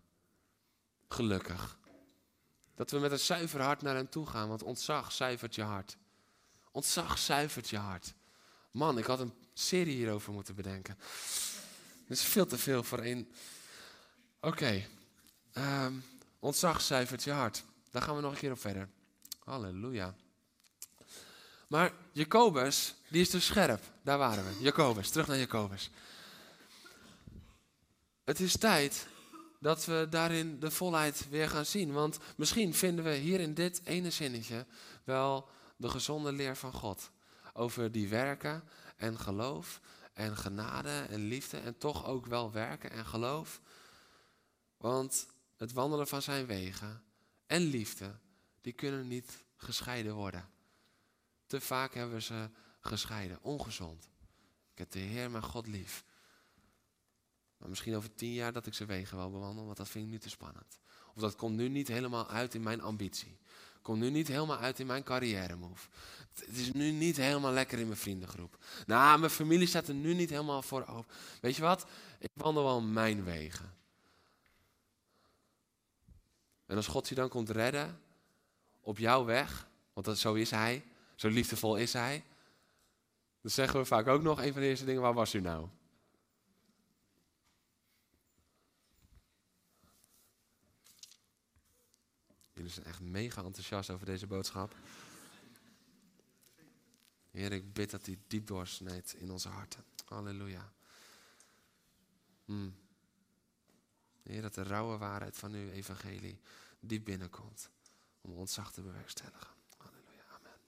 [1.08, 1.78] Gelukkig.
[2.76, 5.98] Dat we met een zuiver hart naar hem toe gaan, want ontzag zuivert je hart.
[6.72, 8.14] Ontzag zuivert je hart.
[8.72, 10.98] Man, ik had een serie hierover moeten bedenken.
[12.08, 13.28] Dat is veel te veel voor één.
[14.40, 14.48] Oké.
[14.48, 14.88] Okay.
[15.54, 15.94] Ehm,
[16.40, 17.64] ontzag zuivert je hart.
[17.92, 18.90] Daar gaan we nog een keer op verder.
[19.44, 20.16] Halleluja.
[21.68, 23.84] Maar Jacobus, die is dus scherp.
[24.02, 24.64] Daar waren we.
[24.64, 25.90] Jacobus, terug naar Jacobus.
[28.24, 29.08] Het is tijd
[29.60, 31.92] dat we daarin de volheid weer gaan zien.
[31.92, 34.66] Want misschien vinden we hier in dit ene zinnetje
[35.04, 37.10] wel de gezonde leer van God.
[37.54, 38.64] Over die werken
[38.98, 39.80] en geloof
[40.14, 43.62] en genade en liefde en toch ook wel werken en geloof.
[44.78, 47.04] Want het wandelen van zijn wegen
[47.46, 48.20] en liefde,
[48.62, 50.50] die kunnen niet gescheiden worden.
[51.46, 52.50] Te vaak hebben we ze
[52.80, 54.10] gescheiden, ongezond.
[54.72, 56.06] Ik heb de Heer mijn God lief.
[57.58, 60.12] Maar misschien over tien jaar dat ik zijn wegen wel bewandel, want dat vind ik
[60.12, 60.80] nu te spannend.
[61.16, 63.40] Of dat komt nu niet helemaal uit in mijn ambitie.
[63.82, 65.90] Komt nu niet helemaal uit in mijn carrière move.
[66.36, 68.58] Het is nu niet helemaal lekker in mijn vriendengroep.
[68.86, 71.14] Nou, mijn familie staat er nu niet helemaal voor open.
[71.42, 71.86] Weet je wat?
[72.20, 73.74] Ik wandel wel mijn wegen.
[76.66, 78.02] En als God je dan komt redden
[78.82, 80.84] op jouw weg, want dat, zo is Hij,
[81.16, 82.24] zo liefdevol is Hij,
[83.42, 85.68] Dan zeggen we vaak ook nog, een van de eerste dingen, waar was u nou?
[92.54, 94.76] Jullie zijn echt mega enthousiast over deze boodschap.
[97.34, 99.84] Heer, ik bid dat die diep doorsnijdt in onze harten.
[100.06, 100.74] Halleluja.
[102.46, 102.76] Hmm.
[104.24, 106.40] Heer, dat de rauwe waarheid van uw evangelie
[106.80, 107.70] diep binnenkomt.
[108.22, 109.50] Om ontzag te bewerkstelligen.
[109.78, 110.60] Halleluja, amen.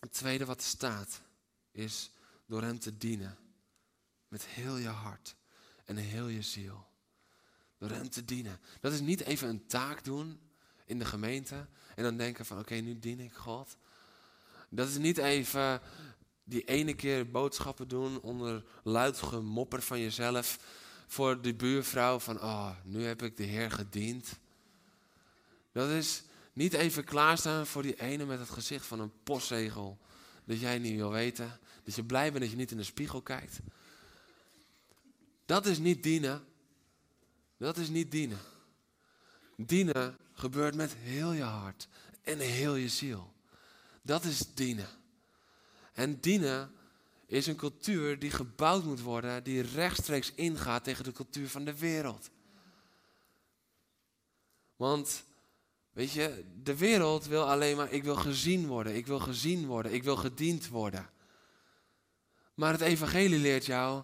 [0.00, 1.20] Het tweede wat er staat
[1.70, 2.10] is
[2.46, 3.38] door hem te dienen.
[4.28, 5.36] Met heel je hart
[5.84, 6.86] en heel je ziel.
[7.78, 8.60] Door hem te dienen.
[8.80, 10.40] Dat is niet even een taak doen
[10.84, 11.68] in de gemeente.
[11.94, 13.76] En dan denken van oké, nu dien ik God.
[14.68, 15.80] Dat is niet even
[16.44, 20.58] die ene keer boodschappen doen onder luid gemopper van jezelf
[21.06, 24.38] voor die buurvrouw van, oh, nu heb ik de Heer gediend.
[25.72, 29.98] Dat is niet even klaarstaan voor die ene met het gezicht van een postzegel.
[30.44, 31.58] Dat jij niet wil weten.
[31.84, 33.58] Dat je blij bent dat je niet in de spiegel kijkt.
[35.46, 36.44] Dat is niet dienen.
[37.56, 38.38] Dat is niet dienen.
[39.56, 41.88] Dienen gebeurt met heel je hart
[42.22, 43.34] en heel je ziel.
[44.06, 44.88] Dat is dienen.
[45.92, 46.72] En dienen
[47.26, 51.78] is een cultuur die gebouwd moet worden, die rechtstreeks ingaat tegen de cultuur van de
[51.78, 52.30] wereld.
[54.76, 55.24] Want,
[55.92, 59.92] weet je, de wereld wil alleen maar, ik wil gezien worden, ik wil gezien worden,
[59.92, 61.10] ik wil gediend worden.
[62.54, 64.02] Maar het evangelie leert jou,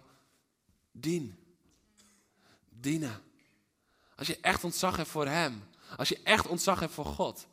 [0.91, 1.37] dien.
[2.69, 3.21] Dienen.
[4.15, 5.63] Als je echt ontzag hebt voor Hem,
[5.97, 7.47] als je echt ontzag hebt voor God,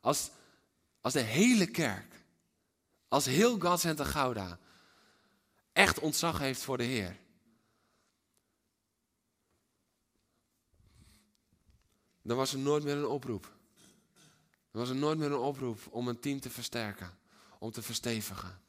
[0.00, 0.30] als,
[1.04, 2.24] als de hele kerk,
[3.08, 4.58] als heel God Gouda
[5.72, 7.16] echt ontzag heeft voor de Heer.
[12.22, 13.52] Dan was er nooit meer een oproep.
[14.70, 17.18] Er was er nooit meer een oproep om een team te versterken,
[17.58, 18.60] om te verstevigen.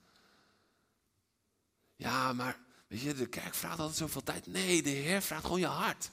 [1.95, 4.47] Ja, maar weet je, de kerk vraagt altijd zoveel tijd.
[4.47, 6.11] Nee, de Heer vraagt gewoon je hart.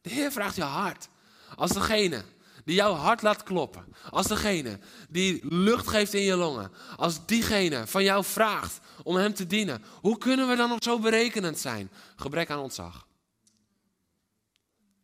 [0.00, 1.08] De Heer vraagt je hart.
[1.56, 2.24] Als degene
[2.64, 3.84] die jouw hart laat kloppen.
[4.10, 6.72] Als degene die lucht geeft in je longen.
[6.96, 9.84] Als diegene van jou vraagt om hem te dienen.
[10.00, 11.90] Hoe kunnen we dan nog zo berekenend zijn?
[12.16, 13.06] Gebrek aan ontzag.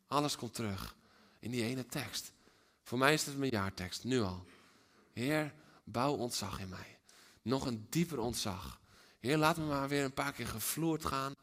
[0.07, 0.95] Alles komt terug
[1.39, 2.31] in die ene tekst.
[2.83, 4.45] Voor mij is het mijn jaartekst, nu al.
[5.13, 6.97] Heer, bouw ontzag in mij.
[7.41, 8.79] Nog een dieper ontzag.
[9.19, 11.35] Heer, laat me maar weer een paar keer gevloerd gaan.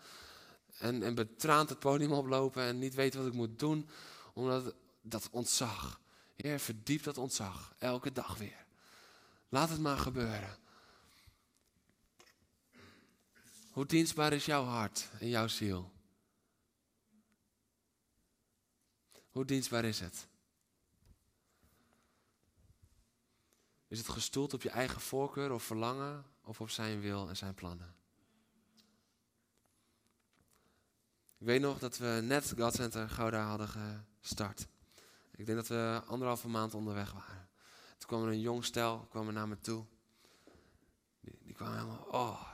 [0.78, 3.88] En, en betraand het podium oplopen en niet weten wat ik moet doen.
[4.32, 6.00] Omdat dat ontzag
[6.46, 8.66] Heer, verdiep dat ontzag elke dag weer.
[9.48, 10.58] Laat het maar gebeuren.
[13.70, 15.92] Hoe dienstbaar is jouw hart en jouw ziel?
[19.30, 20.26] Hoe dienstbaar is het?
[23.88, 27.54] Is het gestoeld op je eigen voorkeur of verlangen of op zijn wil en zijn
[27.54, 27.94] plannen?
[31.38, 33.68] Ik weet nog dat we net God Center Gouda hadden
[34.20, 34.66] gestart.
[35.36, 37.48] Ik denk dat we anderhalve maand onderweg waren.
[37.98, 39.84] Toen kwam er een jong stel, kwam naar me toe.
[41.20, 42.52] Die, die kwam helemaal, oh,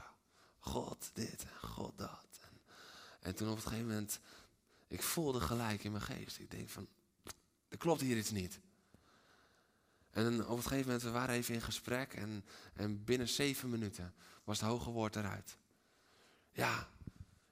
[0.59, 2.27] God dit en God dat.
[2.41, 2.61] En,
[3.21, 4.21] en toen op een gegeven moment,
[4.89, 6.39] ik voelde gelijk in mijn geest.
[6.39, 6.89] Ik denk van,
[7.69, 8.61] er klopt hier iets niet.
[10.11, 14.15] En op een gegeven moment, we waren even in gesprek en, en binnen zeven minuten
[14.45, 15.57] was het hoge woord eruit.
[16.53, 16.89] Ja,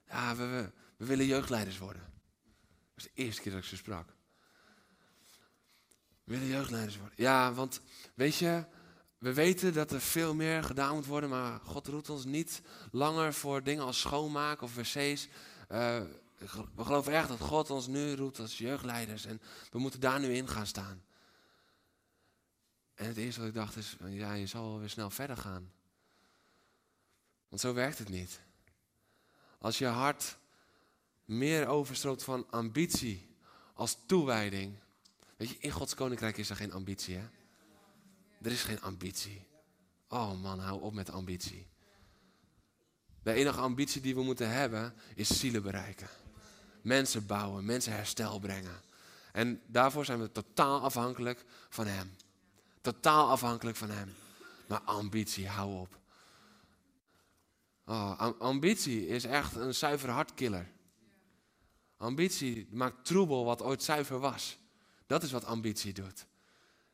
[0.07, 2.01] ja we, we, we willen jeugdleiders worden.
[2.01, 4.19] Dat was de eerste keer dat ik ze sprak
[6.31, 7.15] willen jeugdleiders worden.
[7.17, 7.81] Ja, want
[8.13, 8.65] weet je,
[9.17, 13.33] we weten dat er veel meer gedaan moet worden, maar God roept ons niet langer
[13.33, 15.27] voor dingen als schoonmaken of wc's.
[15.71, 16.01] Uh,
[16.75, 19.41] we geloven echt dat God ons nu roept als jeugdleiders en
[19.71, 21.03] we moeten daar nu in gaan staan.
[22.93, 25.71] En het eerste wat ik dacht is, ja, je zal wel weer snel verder gaan.
[27.49, 28.41] Want zo werkt het niet.
[29.59, 30.37] Als je hart
[31.25, 33.35] meer overstroomt van ambitie
[33.73, 34.77] als toewijding,
[35.41, 37.27] Weet je, in Gods koninkrijk is er geen ambitie, hè?
[38.41, 39.47] Er is geen ambitie.
[40.07, 41.67] Oh man, hou op met ambitie.
[43.23, 46.07] De enige ambitie die we moeten hebben is zielen bereiken.
[46.81, 48.81] Mensen bouwen, mensen herstel brengen.
[49.31, 52.15] En daarvoor zijn we totaal afhankelijk van Hem.
[52.81, 54.13] Totaal afhankelijk van Hem.
[54.67, 55.99] Maar ambitie, hou op.
[57.85, 60.71] Oh, ambitie is echt een zuiver hartkiller.
[61.97, 64.59] Ambitie maakt troebel wat ooit zuiver was.
[65.11, 66.25] Dat is wat ambitie doet.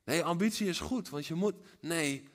[0.04, 1.56] Nee, ambitie is goed, want je moet.
[1.80, 2.30] Nee,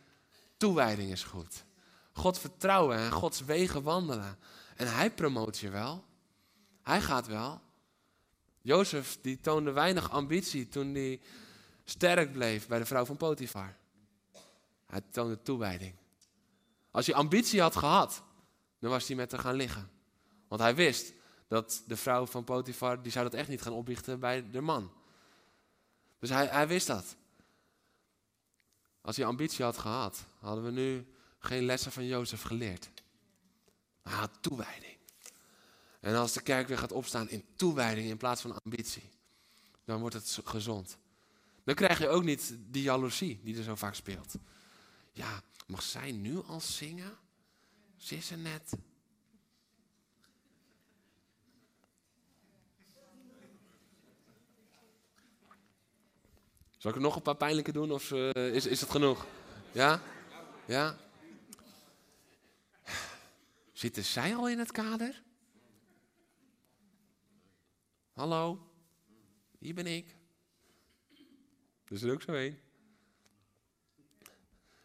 [0.56, 1.64] toewijding is goed.
[2.12, 4.38] God vertrouwen en Gods wegen wandelen.
[4.76, 6.04] En hij promoot je wel.
[6.82, 7.60] Hij gaat wel.
[8.60, 11.20] Jozef die toonde weinig ambitie toen hij
[11.84, 13.76] sterk bleef bij de vrouw van Potifar.
[14.86, 15.94] Hij toonde toewijding.
[16.90, 18.22] Als hij ambitie had gehad,
[18.78, 19.90] dan was hij met haar gaan liggen.
[20.48, 21.12] Want hij wist
[21.48, 25.00] dat de vrouw van Potifar, die zou dat echt niet gaan opbiechten bij de man.
[26.22, 27.16] Dus hij, hij wist dat.
[29.00, 31.06] Als hij ambitie had gehad, hadden we nu
[31.38, 32.90] geen lessen van Jozef geleerd.
[34.02, 34.96] Hij had toewijding.
[36.00, 39.10] En als de kerk weer gaat opstaan in toewijding in plaats van ambitie,
[39.84, 40.98] dan wordt het gezond.
[41.64, 44.34] Dan krijg je ook niet die jaloezie die er zo vaak speelt.
[45.12, 47.18] Ja, mag zij nu al zingen?
[47.96, 48.72] Ze is er net.
[56.82, 59.26] Zal ik nog een paar pijnlijke doen of uh, is, is het genoeg?
[59.72, 60.02] Ja?
[60.66, 60.96] Ja?
[63.72, 65.22] Zitten zij al in het kader?
[68.12, 68.70] Hallo?
[69.58, 70.16] Hier ben ik.
[71.84, 72.58] Er is er ook zo één.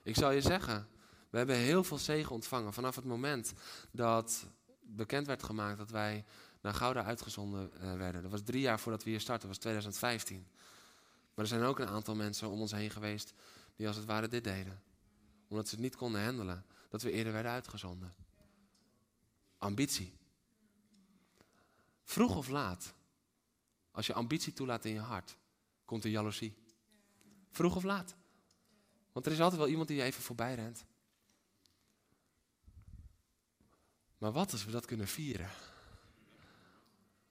[0.03, 0.87] Ik zal je zeggen,
[1.29, 3.53] we hebben heel veel zegen ontvangen vanaf het moment
[3.91, 4.47] dat
[4.81, 6.25] bekend werd gemaakt dat wij
[6.61, 8.21] naar Gouda uitgezonden uh, werden.
[8.21, 10.47] Dat was drie jaar voordat we hier startten, dat was 2015.
[11.37, 13.33] Maar er zijn ook een aantal mensen om ons heen geweest
[13.75, 14.81] die als het ware dit deden.
[15.47, 18.13] Omdat ze het niet konden handelen, dat we eerder werden uitgezonden.
[19.57, 20.17] Ambitie.
[22.03, 22.93] Vroeg of laat,
[23.91, 25.37] als je ambitie toelaat in je hart,
[25.85, 26.57] komt er jaloezie.
[27.51, 28.15] Vroeg of laat.
[29.11, 30.85] Want er is altijd wel iemand die je even voorbij rent.
[34.17, 35.49] Maar wat als we dat kunnen vieren?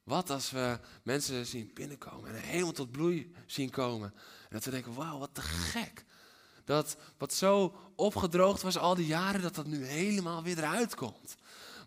[0.07, 4.13] Wat als we mensen zien binnenkomen en helemaal tot bloei zien komen.
[4.15, 6.05] En dat we denken, wauw, wat te gek.
[6.65, 11.37] Dat wat zo opgedroogd was al die jaren, dat dat nu helemaal weer eruit komt.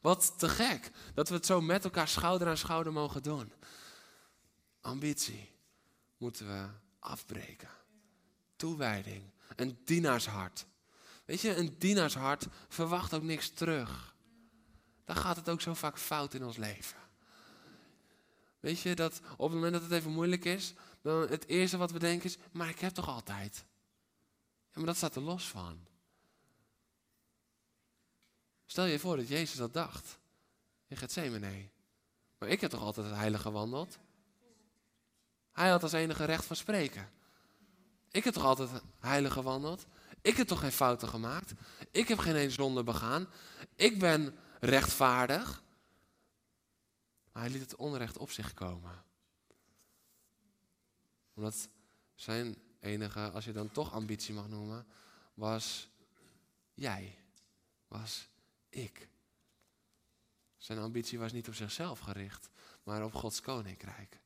[0.01, 0.91] Wat te gek.
[1.13, 3.51] Dat we het zo met elkaar schouder aan schouder mogen doen.
[4.81, 5.51] Ambitie
[6.17, 6.67] moeten we
[6.99, 7.69] afbreken.
[8.55, 9.23] Toewijding.
[9.55, 10.65] Een dienaarshart.
[11.25, 14.15] Weet je, een dienaarshart verwacht ook niks terug.
[15.05, 17.08] Dan gaat het ook zo vaak fout in ons leven.
[18.59, 21.91] Weet je, dat op het moment dat het even moeilijk is, dan het eerste wat
[21.91, 23.65] we denken is, maar ik heb toch altijd.
[24.71, 25.87] Ja, maar dat staat er los van.
[28.65, 30.17] Stel je voor dat Jezus dat dacht.
[30.87, 31.69] In Gethsemane.
[32.37, 33.99] Maar ik heb toch altijd het heilige gewandeld?
[35.51, 37.09] Hij had als enige recht van spreken.
[38.11, 38.69] Ik heb toch altijd
[38.99, 39.85] heilig gewandeld?
[40.21, 41.53] Ik heb toch geen fouten gemaakt?
[41.91, 43.27] Ik heb geen eens zonde begaan?
[43.75, 45.63] Ik ben rechtvaardig?
[47.39, 49.03] Maar hij liet het onrecht op zich komen.
[51.33, 51.69] Omdat
[52.15, 54.87] zijn enige, als je dan toch ambitie mag noemen,
[55.33, 55.89] was
[56.73, 57.17] jij.
[57.87, 58.27] Was
[58.69, 59.09] ik.
[60.57, 62.49] Zijn ambitie was niet op zichzelf gericht,
[62.83, 64.19] maar op Gods koninkrijk.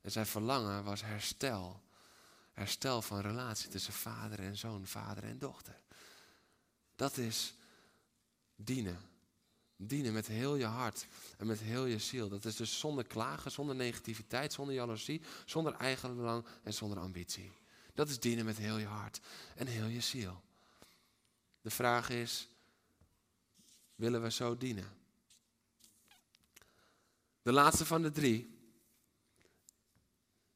[0.00, 1.82] En zijn verlangen was herstel.
[2.52, 5.80] Herstel van relatie tussen vader en zoon, vader en dochter.
[6.96, 7.54] Dat is
[8.56, 9.11] dienen.
[9.86, 12.28] Dienen met heel je hart en met heel je ziel.
[12.28, 17.52] Dat is dus zonder klagen, zonder negativiteit, zonder jaloezie, zonder eigen belang en zonder ambitie.
[17.94, 19.20] Dat is dienen met heel je hart
[19.54, 20.42] en heel je ziel.
[21.60, 22.48] De vraag is,
[23.94, 25.00] willen we zo dienen?
[27.42, 28.60] De laatste van de drie.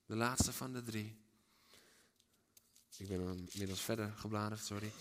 [0.07, 1.17] De laatste van de drie.
[2.97, 4.93] Ik ben inmiddels verder gebladerd, sorry.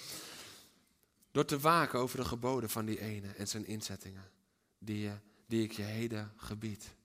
[1.35, 4.31] Door te waken over de geboden van die ene en zijn inzettingen,
[4.77, 5.11] die,
[5.47, 6.95] die ik je heden gebied.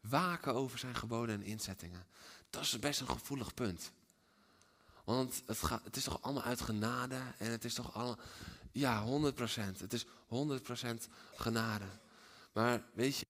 [0.00, 2.06] Waken over zijn geboden en inzettingen.
[2.50, 3.92] Dat is best een gevoelig punt.
[5.04, 8.18] Want het, het is toch allemaal uit genade en het is toch allemaal,
[8.72, 9.36] ja, 100%.
[9.78, 10.08] Het is 100%
[11.34, 11.86] genade.
[12.52, 13.26] Maar weet je,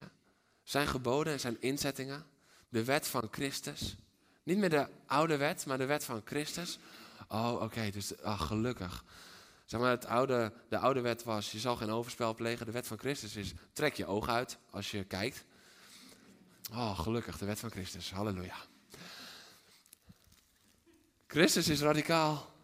[0.62, 2.26] zijn geboden en zijn inzettingen,
[2.68, 3.96] de wet van Christus,
[4.42, 6.78] niet meer de oude wet, maar de wet van Christus.
[7.28, 9.04] Oh, oké, dus ach, gelukkig.
[9.70, 12.66] Zeg maar, het oude, de oude wet was, je zal geen overspel plegen.
[12.66, 15.44] De wet van Christus is, trek je oog uit als je kijkt.
[16.72, 18.12] Oh, gelukkig, de wet van Christus.
[18.12, 18.56] Halleluja.
[21.26, 22.54] Christus is radicaal.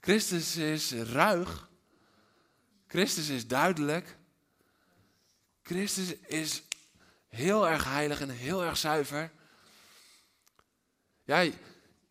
[0.00, 1.68] Christus is ruig.
[2.86, 4.16] Christus is duidelijk.
[5.62, 6.62] Christus is
[7.28, 9.32] heel erg heilig en heel erg zuiver.
[11.24, 11.50] Ja,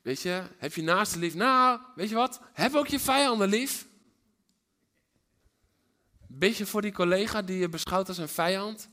[0.06, 1.36] weet je, heb je naaste lief?
[1.36, 2.42] Nou, weet je wat?
[2.54, 3.88] Heb ook je vijanden lief.
[6.28, 8.90] Beetje voor die collega die je beschouwt als een vijand.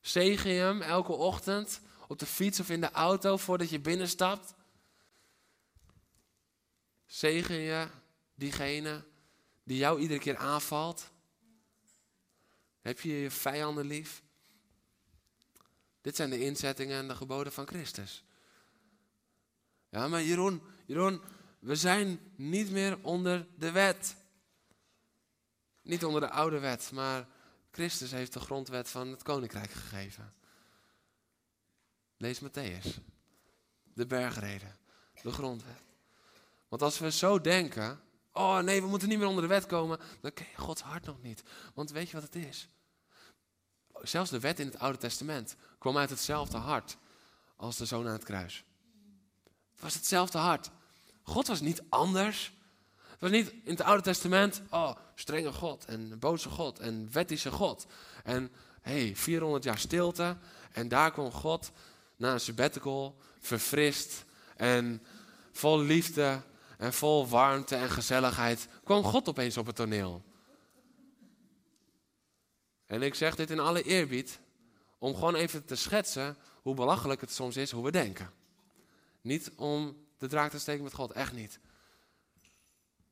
[0.00, 4.54] Zegen je hem elke ochtend op de fiets of in de auto voordat je binnenstapt.
[7.06, 7.88] Zegen je
[8.34, 9.04] diegene
[9.64, 11.10] die jou iedere keer aanvalt.
[12.80, 14.22] Heb je je vijanden lief?
[16.00, 18.24] Dit zijn de inzettingen en de geboden van Christus.
[19.92, 21.22] Ja, maar Jeroen, Jeroen,
[21.58, 24.16] we zijn niet meer onder de wet.
[25.82, 27.26] Niet onder de oude wet, maar
[27.70, 30.34] Christus heeft de grondwet van het koninkrijk gegeven.
[32.16, 33.00] Lees Matthäus.
[33.82, 34.76] De bergreden.
[35.22, 35.82] De grondwet.
[36.68, 38.00] Want als we zo denken,
[38.32, 41.04] oh nee, we moeten niet meer onder de wet komen, dan ken je Gods hart
[41.04, 41.42] nog niet.
[41.74, 42.68] Want weet je wat het is?
[44.02, 46.96] Zelfs de wet in het Oude Testament kwam uit hetzelfde hart
[47.56, 48.64] als de zoon aan het kruis.
[49.82, 50.70] Was hetzelfde hart.
[51.22, 52.52] God was niet anders.
[53.10, 57.50] Het was niet in het Oude Testament, oh, strenge God en boze God en wettische
[57.50, 57.86] God.
[58.24, 60.36] En hey, 400 jaar stilte
[60.72, 61.70] en daar kwam God
[62.16, 64.24] na een sabbatical, verfrist
[64.56, 65.02] en
[65.52, 66.42] vol liefde
[66.78, 70.22] en vol warmte en gezelligheid, kwam God opeens op het toneel.
[72.86, 74.38] En ik zeg dit in alle eerbied,
[74.98, 78.41] om gewoon even te schetsen hoe belachelijk het soms is hoe we denken.
[79.22, 81.58] Niet om de draak te steken met God, echt niet.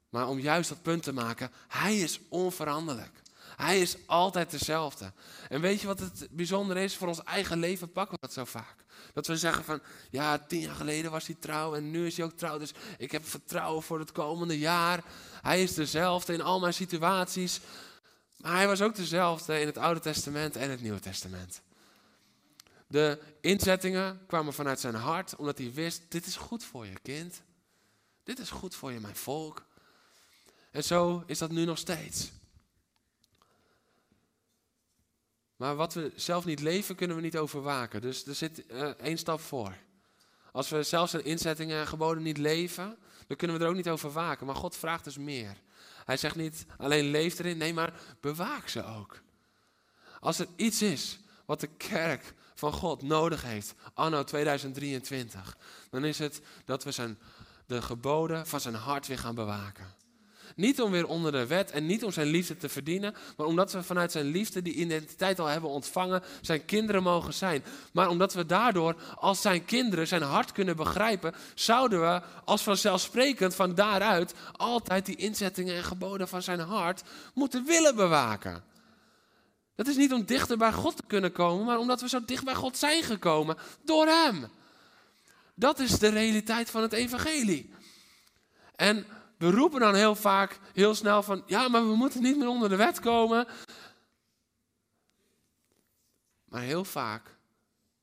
[0.08, 3.22] Maar om juist dat punt te maken, Hij is onveranderlijk.
[3.56, 5.12] Hij is altijd dezelfde.
[5.48, 6.96] En weet je wat het bijzondere is?
[6.96, 8.84] Voor ons eigen leven pakken we dat zo vaak.
[9.12, 9.80] Dat we zeggen van,
[10.10, 12.58] ja, tien jaar geleden was hij trouw en nu is hij ook trouw.
[12.58, 15.04] Dus ik heb vertrouwen voor het komende jaar.
[15.42, 17.60] Hij is dezelfde in al mijn situaties.
[18.36, 21.60] Maar hij was ook dezelfde in het Oude Testament en het Nieuwe Testament.
[22.90, 27.42] De inzettingen kwamen vanuit zijn hart, omdat hij wist, dit is goed voor je kind.
[28.22, 29.66] Dit is goed voor je, mijn volk.
[30.70, 32.30] En zo is dat nu nog steeds.
[35.56, 38.00] Maar wat we zelf niet leven, kunnen we niet overwaken.
[38.00, 39.76] Dus er zit uh, één stap voor.
[40.52, 43.88] Als we zelfs zijn inzettingen en geboden niet leven, dan kunnen we er ook niet
[43.88, 44.46] over waken.
[44.46, 45.56] Maar God vraagt dus meer.
[46.04, 49.20] Hij zegt niet alleen leef erin, nee, maar bewaak ze ook.
[50.20, 55.56] Als er iets is wat de kerk van God nodig heeft, anno 2023,
[55.90, 57.18] dan is het dat we zijn,
[57.66, 59.94] de geboden van zijn hart weer gaan bewaken.
[60.56, 63.72] Niet om weer onder de wet en niet om zijn liefde te verdienen, maar omdat
[63.72, 67.64] we vanuit zijn liefde die identiteit al hebben ontvangen, zijn kinderen mogen zijn.
[67.92, 73.54] Maar omdat we daardoor als zijn kinderen zijn hart kunnen begrijpen, zouden we als vanzelfsprekend
[73.54, 77.02] van daaruit altijd die inzettingen en geboden van zijn hart
[77.34, 78.69] moeten willen bewaken.
[79.80, 82.44] Dat is niet om dichter bij God te kunnen komen, maar omdat we zo dicht
[82.44, 84.48] bij God zijn gekomen door Hem.
[85.54, 87.74] Dat is de realiteit van het evangelie.
[88.76, 89.06] En
[89.38, 92.68] we roepen dan heel vaak, heel snel van, ja, maar we moeten niet meer onder
[92.68, 93.46] de wet komen.
[96.44, 97.36] Maar heel vaak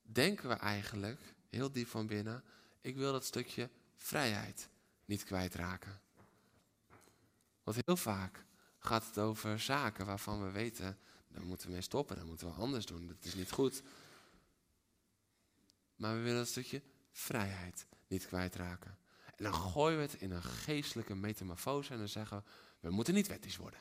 [0.02, 1.20] denken we eigenlijk,
[1.50, 2.44] heel diep van binnen,
[2.80, 4.68] ik wil dat stukje vrijheid
[5.04, 6.00] niet kwijtraken.
[7.62, 8.44] Want heel vaak
[8.78, 10.98] gaat het over zaken waarvan we weten,
[11.28, 13.82] daar moeten we mee stoppen, daar moeten we anders doen, dat is niet goed.
[15.96, 18.98] Maar we willen dat stukje vrijheid niet kwijtraken.
[19.36, 23.14] En dan gooien we het in een geestelijke metamorfose en dan zeggen we, we moeten
[23.14, 23.80] niet wettisch worden.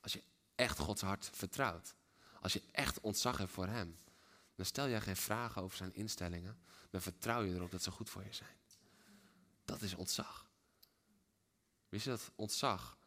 [0.00, 0.22] Als je
[0.54, 1.94] echt Gods hart vertrouwt,
[2.40, 3.98] als je echt ontzag hebt voor Hem,
[4.54, 6.58] dan stel jij geen vragen over zijn instellingen,
[6.90, 8.56] dan vertrouw je erop dat ze goed voor je zijn.
[9.64, 10.50] Dat is ontzag.
[11.88, 12.97] Wist je dat ontzag?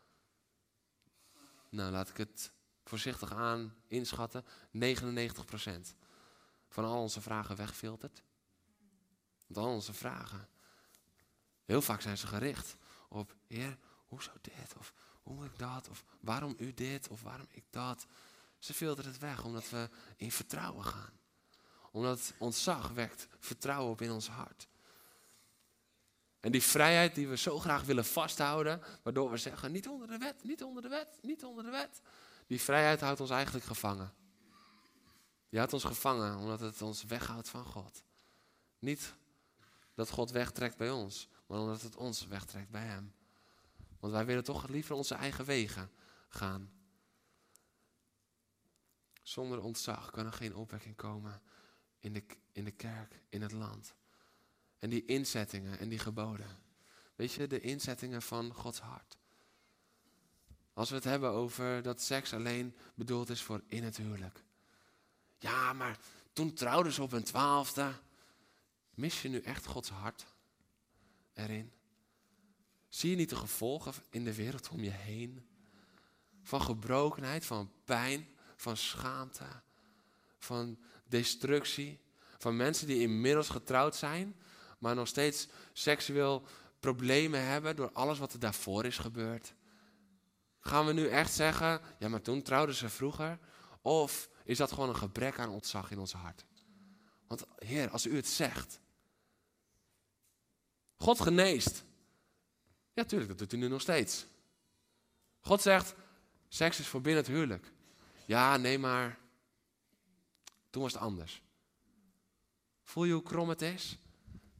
[1.72, 2.51] Nou, laat ik het
[2.84, 4.45] voorzichtig aan inschatten.
[4.72, 5.95] 99%
[6.69, 8.24] van al onze vragen wegfiltert.
[9.47, 10.49] Want al onze vragen,
[11.65, 12.76] heel vaak zijn ze gericht
[13.09, 14.76] op, Heer, hoe zou dit?
[14.78, 14.93] Of
[15.24, 15.89] hoe moet ik dat?
[15.89, 17.07] Of waarom u dit?
[17.07, 18.05] Of waarom ik dat?
[18.59, 21.19] Ze filteren het weg omdat we in vertrouwen gaan.
[21.91, 24.67] Omdat ontzag wekt vertrouwen op in ons hart.
[26.41, 30.17] En die vrijheid die we zo graag willen vasthouden, waardoor we zeggen, niet onder de
[30.17, 32.01] wet, niet onder de wet, niet onder de wet.
[32.47, 34.13] Die vrijheid houdt ons eigenlijk gevangen.
[35.49, 38.03] Die houdt ons gevangen omdat het ons weghoudt van God.
[38.79, 39.13] Niet
[39.93, 43.13] dat God wegtrekt bij ons, maar omdat het ons wegtrekt bij Hem.
[43.99, 45.91] Want wij willen toch liever onze eigen wegen
[46.27, 46.71] gaan.
[49.21, 51.41] Zonder ontzag kan er geen opwekking komen
[51.99, 53.93] in de, in de kerk, in het land.
[54.82, 56.57] En die inzettingen en die geboden.
[57.15, 59.17] Weet je, de inzettingen van Gods hart.
[60.73, 64.43] Als we het hebben over dat seks alleen bedoeld is voor in het huwelijk.
[65.38, 65.99] Ja, maar
[66.34, 67.91] toen trouwden ze op hun twaalfde.
[68.93, 70.25] Mis je nu echt Gods hart
[71.34, 71.71] erin?
[72.89, 75.45] Zie je niet de gevolgen in de wereld om je heen?
[76.43, 79.61] Van gebrokenheid, van pijn, van schaamte,
[80.38, 81.99] van destructie.
[82.38, 84.36] Van mensen die inmiddels getrouwd zijn,
[84.82, 86.43] maar nog steeds seksueel
[86.79, 89.53] problemen hebben door alles wat er daarvoor is gebeurd.
[90.59, 93.39] Gaan we nu echt zeggen, ja maar toen trouwden ze vroeger?
[93.82, 96.45] Of is dat gewoon een gebrek aan ontzag in ons hart?
[97.27, 98.79] Want Heer, als u het zegt,
[100.95, 101.84] God geneest.
[102.93, 104.25] Ja, tuurlijk, dat doet u nu nog steeds.
[105.39, 105.95] God zegt,
[106.47, 107.71] seks is voor binnen het huwelijk.
[108.25, 109.19] Ja, nee, maar
[110.69, 111.41] toen was het anders.
[112.84, 114.00] Voel je hoe krom het is?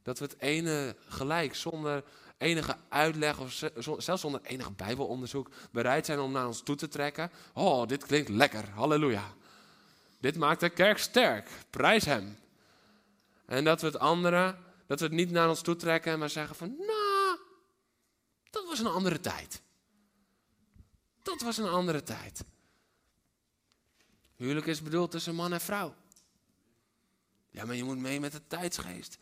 [0.04, 2.04] Dat we het ene gelijk, zonder
[2.38, 3.64] enige uitleg of
[3.98, 7.32] zelfs zonder enig bijbelonderzoek bereid zijn om naar ons toe te trekken.
[7.54, 9.34] Oh, dit klinkt lekker, halleluja.
[10.20, 12.38] Dit maakt de kerk sterk, prijs hem.
[13.46, 14.56] En dat we het andere,
[14.88, 17.40] dat we het niet naar ons toe trekken, maar zeggen van, nou,
[18.50, 19.62] dat was een andere tijd.
[21.24, 22.44] Dat was een andere tijd.
[24.36, 25.96] Huwelijk is bedoeld tussen man en vrouw.
[27.50, 29.18] Ja, maar je moet mee met de tijdsgeest.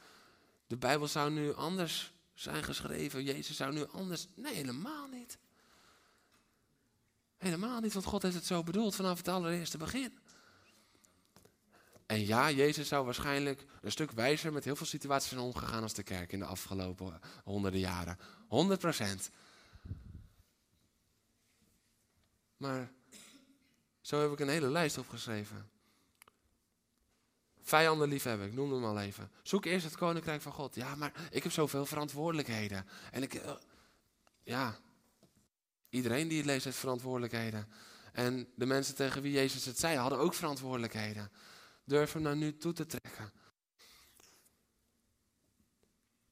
[0.69, 3.23] De Bijbel zou nu anders zijn geschreven.
[3.23, 4.27] Jezus zou nu anders.
[4.35, 5.37] Nee, helemaal niet.
[7.37, 10.19] Helemaal niet, want God heeft het zo bedoeld vanaf het allereerste begin.
[12.05, 15.93] En ja, Jezus zou waarschijnlijk een stuk wijzer met heel veel situaties zijn omgegaan als
[15.93, 18.17] de kerk in de afgelopen honderden jaren.
[18.47, 19.29] 100 procent.
[22.57, 22.91] Maar
[24.01, 25.69] zo heb ik een hele lijst opgeschreven.
[27.69, 29.31] Vijanden liefhebben, ik noem hem al even.
[29.43, 30.75] Zoek eerst het koninkrijk van God.
[30.75, 32.85] Ja, maar ik heb zoveel verantwoordelijkheden.
[33.11, 33.55] En ik, eh,
[34.43, 34.77] ja,
[35.89, 37.67] iedereen die het leest heeft verantwoordelijkheden.
[38.13, 41.31] En de mensen tegen wie Jezus het zei, hadden ook verantwoordelijkheden.
[41.83, 43.31] Durf hem naar nu toe te trekken.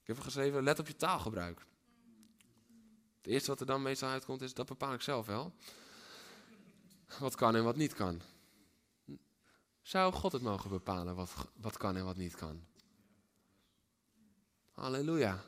[0.02, 1.66] Ik heb geschreven, let op je taalgebruik.
[3.18, 5.54] Het eerste wat er dan meestal uitkomt is, dat bepaal ik zelf wel.
[7.20, 8.22] Wat kan en wat niet kan.
[9.88, 12.66] Zou God het mogen bepalen wat, wat kan en wat niet kan?
[14.72, 15.44] Halleluja.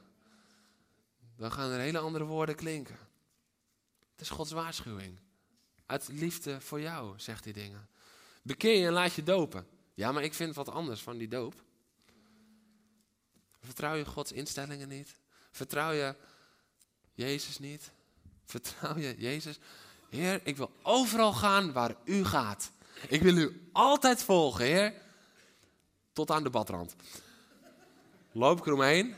[1.36, 2.98] Dan gaan er hele andere woorden klinken.
[4.12, 5.20] Het is Gods waarschuwing.
[5.86, 7.90] Uit liefde voor jou zegt hij dingen.
[8.42, 9.68] Bekeer je en laat je dopen.
[9.94, 11.64] Ja, maar ik vind wat anders van die doop.
[13.62, 15.20] Vertrouw je Gods instellingen niet?
[15.52, 16.16] Vertrouw je
[17.14, 17.92] Jezus niet?
[18.46, 19.60] Vertrouw je Jezus?
[20.10, 22.72] Heer, ik wil overal gaan waar u gaat.
[23.08, 24.94] Ik wil u altijd volgen, Heer.
[26.14, 26.96] Tot aan de badrand.
[28.32, 29.16] Loop ik eromheen.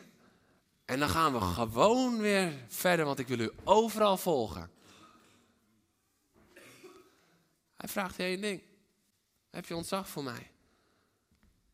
[0.86, 4.72] En dan gaan we gewoon weer verder, want ik wil u overal volgen.
[7.76, 8.62] Hij vraagt je één ding.
[9.50, 10.52] Heb je ontzag voor mij?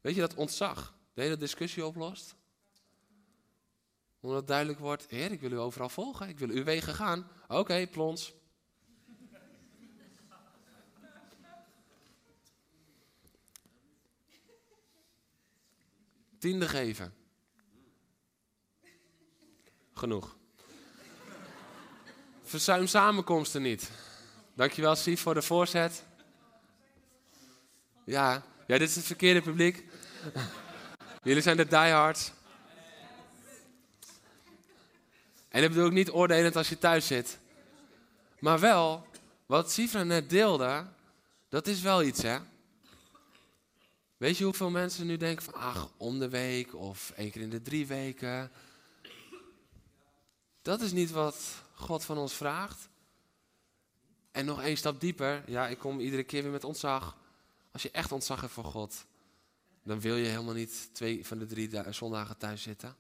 [0.02, 2.36] Weet je dat ontzag de hele discussie oplost?
[4.20, 6.30] Omdat duidelijk wordt, Heer, ik wil u overal volgen.
[6.30, 7.28] Ik wil uw wegen gaan.
[7.48, 8.34] Oké, plons.
[16.40, 17.14] Tiende geven.
[19.94, 20.36] Genoeg.
[22.44, 23.92] Verzuim samenkomsten niet.
[24.54, 26.04] Dankjewel, Sief, voor de voorzet.
[28.04, 29.86] Ja, ja, dit is het verkeerde publiek.
[31.24, 32.32] Jullie zijn de diehards.
[35.50, 37.38] En dat bedoel ik niet oordelend als je thuis zit.
[38.40, 39.08] Maar wel,
[39.46, 40.86] wat Sifra net deelde,
[41.50, 42.38] dat is wel iets, hè?
[44.18, 47.50] Weet je hoeveel mensen nu denken van, ach, om de week of één keer in
[47.50, 48.52] de drie weken.
[50.62, 52.90] Dat is niet wat God van ons vraagt.
[54.32, 57.18] En nog één stap dieper, ja, ik kom iedere keer weer met ontzag.
[57.72, 59.06] Als je echt ontzag hebt voor God,
[59.84, 62.96] dan wil je helemaal niet twee van de drie zondagen thuis zitten.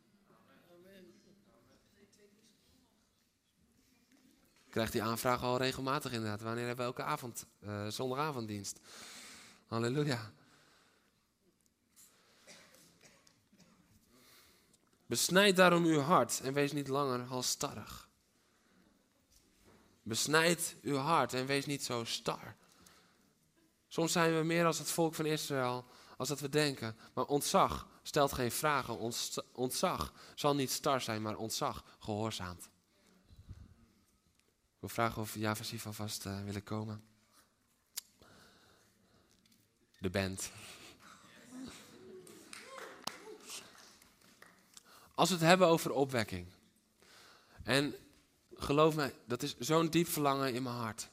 [4.66, 6.42] Ik krijg die aanvraag al regelmatig inderdaad.
[6.42, 8.80] Wanneer hebben we elke avond, uh, zondagavonddienst?
[9.66, 10.32] Halleluja.
[15.08, 18.10] Besnijd daarom uw hart en wees niet langer halstarrig.
[20.04, 22.56] Besnijd uw hart en wees niet zo star.
[23.88, 25.86] Soms zijn we meer als het volk van Israël,
[26.18, 26.98] als dat we denken.
[27.14, 29.14] Maar ontzag stelt geen vragen.
[29.54, 32.70] Ontzag zal niet star zijn, maar ontzag gehoorzaamt.
[34.78, 37.04] Ik wil vragen of Javasief alvast uh, willen komen.
[40.00, 40.52] De band.
[45.18, 46.48] Als we het hebben over opwekking.
[47.64, 47.96] En
[48.56, 51.10] geloof me, dat is zo'n diep verlangen in mijn hart.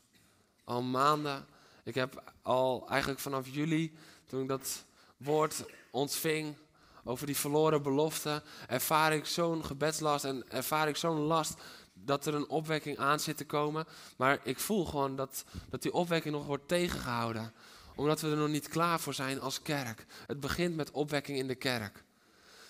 [0.65, 1.47] Al maanden.
[1.85, 3.97] Ik heb al eigenlijk vanaf juli,
[4.27, 4.85] toen ik dat
[5.17, 6.57] woord ontving
[7.05, 11.55] over die verloren belofte, ervaar ik zo'n gebedslast en ervaar ik zo'n last
[11.93, 13.87] dat er een opwekking aan zit te komen.
[14.17, 17.53] Maar ik voel gewoon dat, dat die opwekking nog wordt tegengehouden.
[17.95, 20.07] Omdat we er nog niet klaar voor zijn als kerk.
[20.27, 22.04] Het begint met opwekking in de kerk.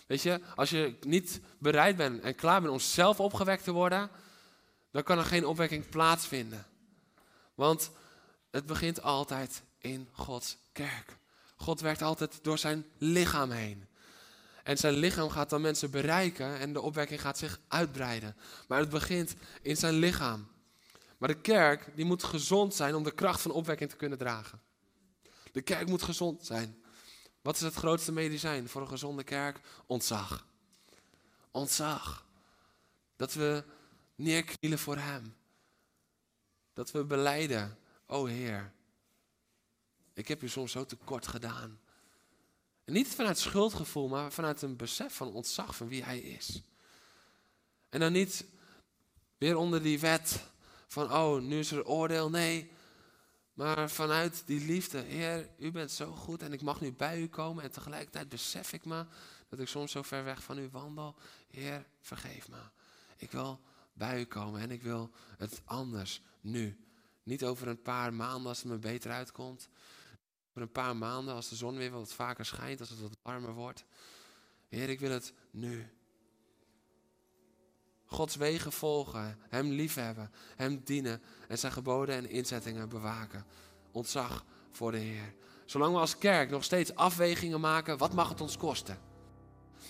[0.07, 4.11] Weet je, als je niet bereid bent en klaar bent om zelf opgewekt te worden,
[4.90, 6.66] dan kan er geen opwekking plaatsvinden.
[7.55, 7.90] Want
[8.50, 11.16] het begint altijd in Gods kerk.
[11.57, 13.86] God werkt altijd door zijn lichaam heen.
[14.62, 18.36] En zijn lichaam gaat dan mensen bereiken en de opwekking gaat zich uitbreiden.
[18.68, 20.48] Maar het begint in zijn lichaam.
[21.18, 24.61] Maar de kerk die moet gezond zijn om de kracht van opwekking te kunnen dragen.
[25.52, 26.84] De kerk moet gezond zijn.
[27.45, 29.61] Wat is het grootste medicijn voor een gezonde kerk?
[29.86, 30.47] Ontzag.
[31.51, 32.26] Ontzag.
[33.16, 33.64] Dat we
[34.14, 35.36] neerknielen voor Hem.
[36.72, 38.72] Dat we beleiden, o Heer,
[40.14, 41.80] ik heb u soms zo tekort gedaan.
[42.84, 46.62] En niet vanuit schuldgevoel, maar vanuit een besef van ontzag van wie Hij is.
[47.88, 48.45] En dan niet
[49.38, 50.51] weer onder die wet
[50.86, 52.30] van, oh, nu is er oordeel.
[52.30, 52.70] Nee,
[53.55, 57.28] maar vanuit die liefde, Heer, u bent zo goed en ik mag nu bij u
[57.28, 57.64] komen.
[57.64, 59.07] En tegelijkertijd besef ik me
[59.48, 61.14] dat ik soms zo ver weg van u wandel.
[61.48, 62.61] Heer, vergeef me.
[63.16, 63.61] Ik wil
[63.92, 66.78] bij u komen en ik wil het anders nu.
[67.22, 69.68] Niet over een paar maanden als het me beter uitkomt.
[70.48, 73.52] Over een paar maanden als de zon weer wat vaker schijnt, als het wat warmer
[73.52, 73.84] wordt.
[74.68, 75.92] Heer, ik wil het nu.
[78.14, 83.44] Gods wegen volgen, Hem liefhebben, Hem dienen en zijn geboden en inzettingen bewaken.
[83.92, 85.34] Ontzag voor de Heer.
[85.64, 88.98] Zolang we als kerk nog steeds afwegingen maken, wat mag het ons kosten?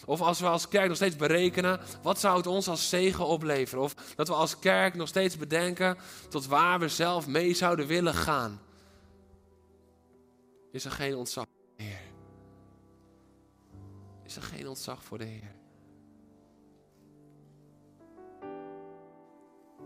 [0.07, 3.85] Of als we als kerk nog steeds berekenen, wat zou het ons als zegen opleveren?
[3.85, 5.97] Of dat we als kerk nog steeds bedenken
[6.29, 8.61] tot waar we zelf mee zouden willen gaan.
[10.73, 12.01] Is er geen ontzag voor de Heer?
[14.25, 15.64] Is er geen ontzag voor de Heer?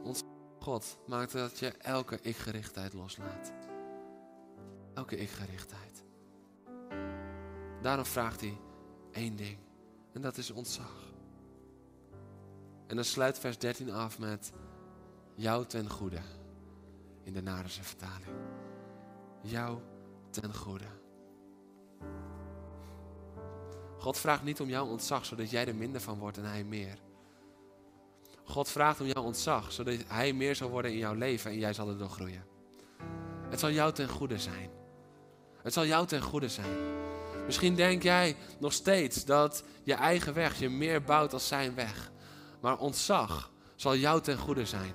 [0.03, 0.23] Ons
[0.61, 3.53] God maakt dat je elke ik-gerichtheid loslaat.
[4.95, 6.05] Elke ik-gerichtheid.
[7.83, 8.61] Daarom vraagt hij
[9.13, 9.59] één ding.
[10.13, 11.13] En dat is ontzag.
[12.87, 14.53] En dan sluit vers 13 af met
[15.35, 16.21] jou ten goede.
[17.23, 18.37] In de Narense vertaling.
[19.43, 19.79] Jou
[20.31, 20.87] ten goede.
[23.99, 26.99] God vraagt niet om jouw ontzag, zodat jij er minder van wordt en hij meer.
[28.49, 31.73] God vraagt om jouw ontzag, zodat hij meer zal worden in jouw leven en jij
[31.73, 32.45] zal erdoor groeien.
[33.51, 34.71] Het zal jou ten goede zijn.
[35.63, 36.77] Het zal jou ten goede zijn.
[37.47, 42.11] Misschien denk jij nog steeds dat je eigen weg je meer bouwt als zijn weg.
[42.61, 44.95] Maar ontzag zal jou ten goede zijn.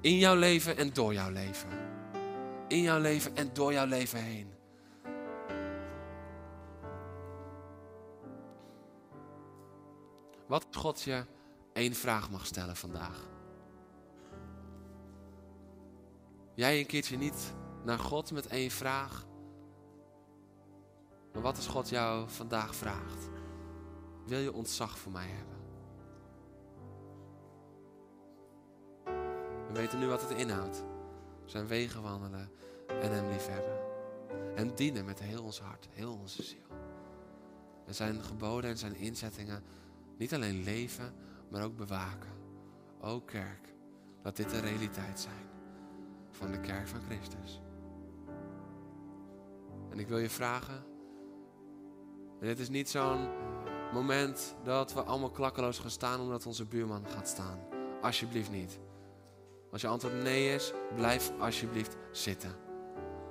[0.00, 1.68] In jouw leven en door jouw leven.
[2.68, 4.52] In jouw leven en door jouw leven heen.
[10.46, 11.24] Wat God je
[11.78, 13.28] één vraag mag stellen vandaag.
[16.54, 17.52] Jij een keertje niet
[17.84, 19.26] naar God met één vraag.
[21.32, 23.28] Maar wat is God jou vandaag vraagt?
[24.26, 25.56] Wil je ontzag voor mij hebben?
[29.66, 30.84] We weten nu wat het inhoudt.
[31.44, 32.50] Zijn wegen wandelen
[32.86, 33.78] en hem liefhebben.
[34.54, 36.66] En dienen met heel ons hart, heel onze ziel.
[37.86, 39.62] En zijn geboden en zijn inzettingen
[40.16, 41.14] niet alleen leven,
[41.50, 42.30] maar ook bewaken.
[43.00, 43.74] O kerk,
[44.22, 45.46] laat dit de realiteit zijn
[46.30, 47.60] van de kerk van Christus.
[49.90, 50.84] En ik wil je vragen,
[52.40, 53.28] en dit is niet zo'n
[53.92, 57.58] moment dat we allemaal klakkeloos gaan staan omdat onze buurman gaat staan.
[58.02, 58.78] Alsjeblieft niet.
[59.72, 62.54] Als je antwoord nee is, blijf alsjeblieft zitten.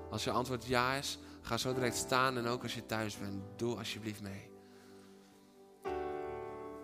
[0.09, 3.43] Als je antwoord ja is, ga zo direct staan en ook als je thuis bent,
[3.55, 4.51] doe alsjeblieft mee.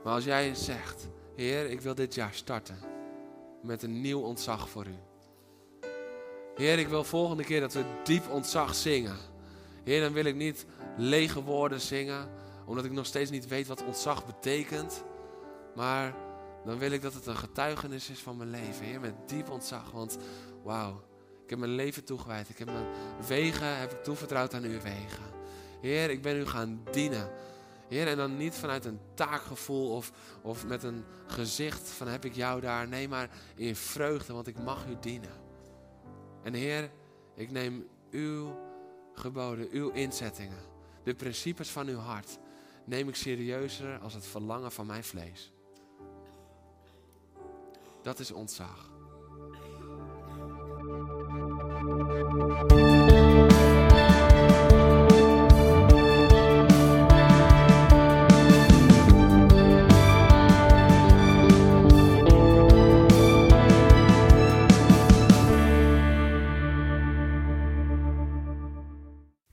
[0.04, 2.78] Maar als jij zegt, Heer, ik wil dit jaar starten
[3.62, 4.98] met een nieuw ontzag voor u.
[6.56, 9.18] Heer, ik wil volgende keer dat we diep ontzag zingen.
[9.84, 10.66] Heer, dan wil ik niet
[10.98, 12.30] lege woorden zingen,
[12.66, 15.04] omdat ik nog steeds niet weet wat ontzag betekent.
[15.76, 16.16] Maar
[16.66, 18.86] dan wil ik dat het een getuigenis is van mijn leven.
[18.86, 19.92] Heer, met diep ontzag.
[19.92, 20.18] Want
[20.64, 21.04] wauw,
[21.44, 22.50] ik heb mijn leven toegewijd.
[22.50, 22.88] Ik heb mijn
[23.28, 25.32] wegen heb ik toevertrouwd aan uw wegen.
[25.82, 27.30] Heer, ik ben u gaan dienen.
[27.94, 32.36] Heer, en dan niet vanuit een taakgevoel of, of met een gezicht van heb ik
[32.36, 32.88] jou daar.
[32.88, 35.42] Nee, maar in vreugde, want ik mag u dienen.
[36.44, 36.92] En Heer,
[37.36, 38.60] ik neem uw
[39.14, 40.64] geboden, uw inzettingen,
[41.04, 42.38] de principes van uw hart,
[42.86, 45.52] neem ik serieuzer als het verlangen van mijn vlees.
[48.02, 48.92] Dat is ontzag.